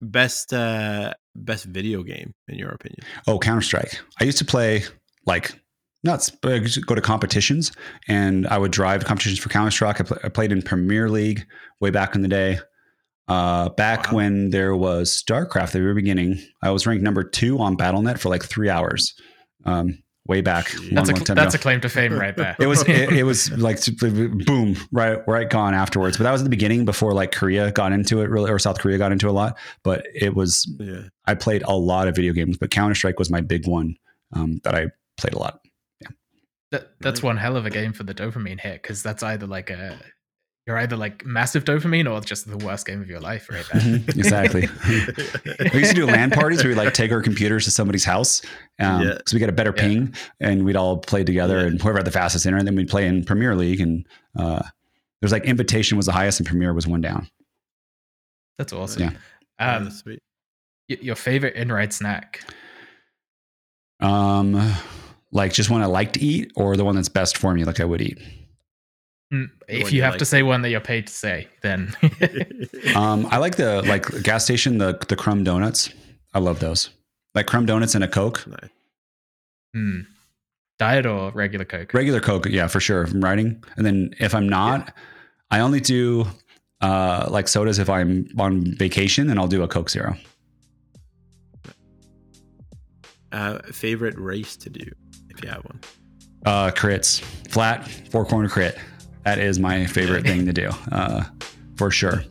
[0.00, 3.00] best uh best video game in your opinion.
[3.26, 4.00] Oh, Counter Strike.
[4.20, 4.84] I used to play
[5.26, 5.52] like
[6.04, 7.72] nuts, but I used to go to competitions
[8.08, 10.00] and I would drive competitions for Counter Strike.
[10.00, 11.44] I, pl- I played in Premier League
[11.80, 12.58] way back in the day.
[13.28, 14.16] Uh, back Wow.
[14.16, 18.18] when there was StarCraft at the very beginning, I was ranked number two on BattleNet
[18.18, 19.14] for like three hours.
[19.64, 22.54] Um, way back, long, that's a long that's a claim to fame right there.
[22.60, 23.78] it was it, it was like
[24.46, 28.20] boom right right gone afterwards but that was the beginning before like korea got into
[28.20, 31.02] it really or south korea got into a lot but it was Yeah.
[31.26, 33.96] I played a lot of video games, but Counter Strike was my big one
[34.32, 35.60] um, that I played a lot.
[36.72, 39.70] That, that's one hell of a game for the dopamine hit because that's either like
[39.70, 39.98] a
[40.66, 43.96] you're either like massive dopamine or just the worst game of your life right there.
[44.08, 44.68] exactly.
[45.72, 48.42] we used to do LAN parties where we like take our computers to somebody's house,
[48.78, 49.18] um, Yeah.
[49.26, 49.82] so we get a better Yeah.
[49.82, 51.66] ping, and we'd all play together, Yeah.
[51.68, 54.06] and whoever had the fastest internet, then we'd play in Premier League, and
[54.38, 54.62] uh,
[55.20, 57.26] there's like Invitation was the highest, and Premier was one down.
[58.58, 59.02] That's awesome.
[59.02, 59.10] Yeah.
[59.58, 60.20] Yeah, Um, that's sweet.
[60.88, 62.44] y- your favorite in-ride snack?
[63.98, 64.54] Um,
[65.32, 67.80] like just one I like to eat, or the one that's best for me, like
[67.80, 68.18] I would eat.
[69.32, 70.18] Mm, If you you have like.
[70.18, 71.94] to say one that you're paid to say, then
[72.96, 75.90] Um, I like the like gas station the the crumb donuts.
[76.34, 76.90] I love those.
[77.34, 78.44] Like crumb donuts and a Coke.
[78.46, 78.70] Nice.
[79.72, 80.00] Hmm.
[80.80, 81.94] diet or regular Coke.
[81.94, 83.02] Regular Coke, yeah, for sure.
[83.02, 84.92] If I'm riding, and then if I'm not,
[85.52, 86.26] I only do
[86.80, 90.16] uh, like sodas if I'm on vacation, and I'll do a Coke Zero.
[93.32, 94.84] Uh favorite race to do
[95.30, 95.80] if you have one.
[96.46, 97.20] Uh, crits,
[97.50, 98.78] flat four corner crit.
[99.24, 101.24] That is my favorite thing to do, uh,
[101.76, 102.24] for sure.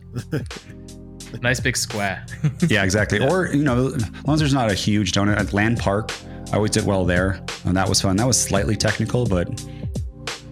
[1.42, 2.26] nice big square.
[2.68, 3.20] Yeah, exactly.
[3.20, 6.12] Or you know, as long as there's not a huge donut at Land Park,
[6.52, 8.16] I always did well there, and that was fun.
[8.16, 9.48] That was slightly technical, but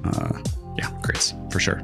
[0.04, 0.38] uh,
[0.76, 1.82] yeah, crits for sure.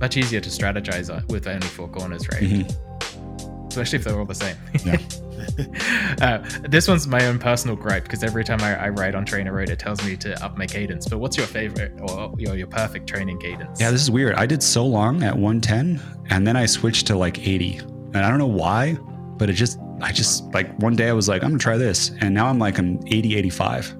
[0.00, 2.42] Much easier to strategize uh, with only four corners, right?
[2.42, 3.68] Mhm.
[3.68, 4.56] Especially if they're all the same.
[4.84, 4.98] Yeah.
[6.20, 6.38] uh,
[6.68, 9.70] this one's my own personal gripe because every time I, I ride on Trainer Road,
[9.70, 11.08] it tells me to up my cadence.
[11.08, 13.80] But what's your favorite or your, your perfect training cadence?
[13.80, 14.34] Yeah, this is weird.
[14.34, 16.00] I did so long at 110
[16.30, 17.78] and then I switched to like 80.
[17.78, 18.94] And I don't know why,
[19.36, 22.12] but it just, I just like one day I was like, I'm gonna try this.
[22.20, 23.94] And now I'm like, I'm 80, 85.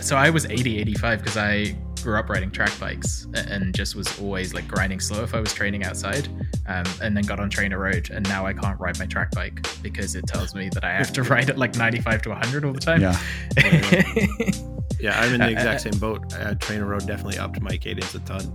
[0.00, 4.20] so I was 80, 85 because I grew up riding track bikes and just was
[4.20, 6.28] always like grinding slow if I was training outside.
[6.66, 9.66] Um, and then got on trainer road, and now I can't ride my track bike
[9.82, 12.72] because it tells me that I have to ride at like 95 to 100 all
[12.72, 13.00] the time.
[13.00, 13.18] Yeah.
[15.00, 16.32] yeah, I'm in the exact same boat.
[16.34, 18.52] Uh, TrainerRoad definitely upped my cadence a ton,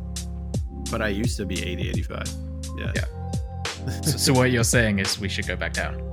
[0.90, 2.24] but I used to be 80, 85.
[2.78, 2.92] Yeah.
[2.96, 4.02] Yeah.
[4.02, 6.10] so, so what you're saying is we should go back down.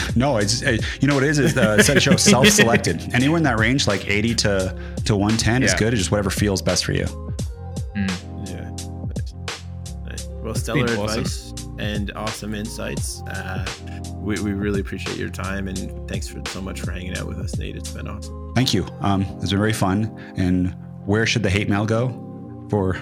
[0.16, 3.14] no, it's you know what it is is the set show self-selected.
[3.14, 5.92] Anywhere in that range, like 80 to to 110, is good.
[5.92, 7.04] It's just whatever feels best for you.
[7.94, 8.48] Mm.
[8.48, 8.70] Yeah.
[9.14, 10.06] Nice.
[10.06, 10.26] Nice.
[10.42, 11.80] Well, stellar advice awesome.
[11.80, 13.22] and awesome insights.
[13.22, 13.66] Uh,
[14.16, 17.38] we, we really appreciate your time and thanks for so much for hanging out with
[17.38, 17.76] us, Nate.
[17.76, 18.52] It's been awesome.
[18.54, 18.86] Thank you.
[19.00, 20.16] Um, it's been very fun.
[20.36, 20.74] And
[21.04, 22.94] where should the hate mail go for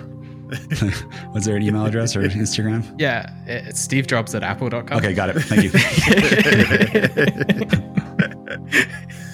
[1.34, 2.84] Was there an email address or Instagram?
[3.00, 4.98] Yeah, it's stevejobs at apple.com.
[4.98, 5.40] Okay, got it.
[5.40, 5.70] Thank you.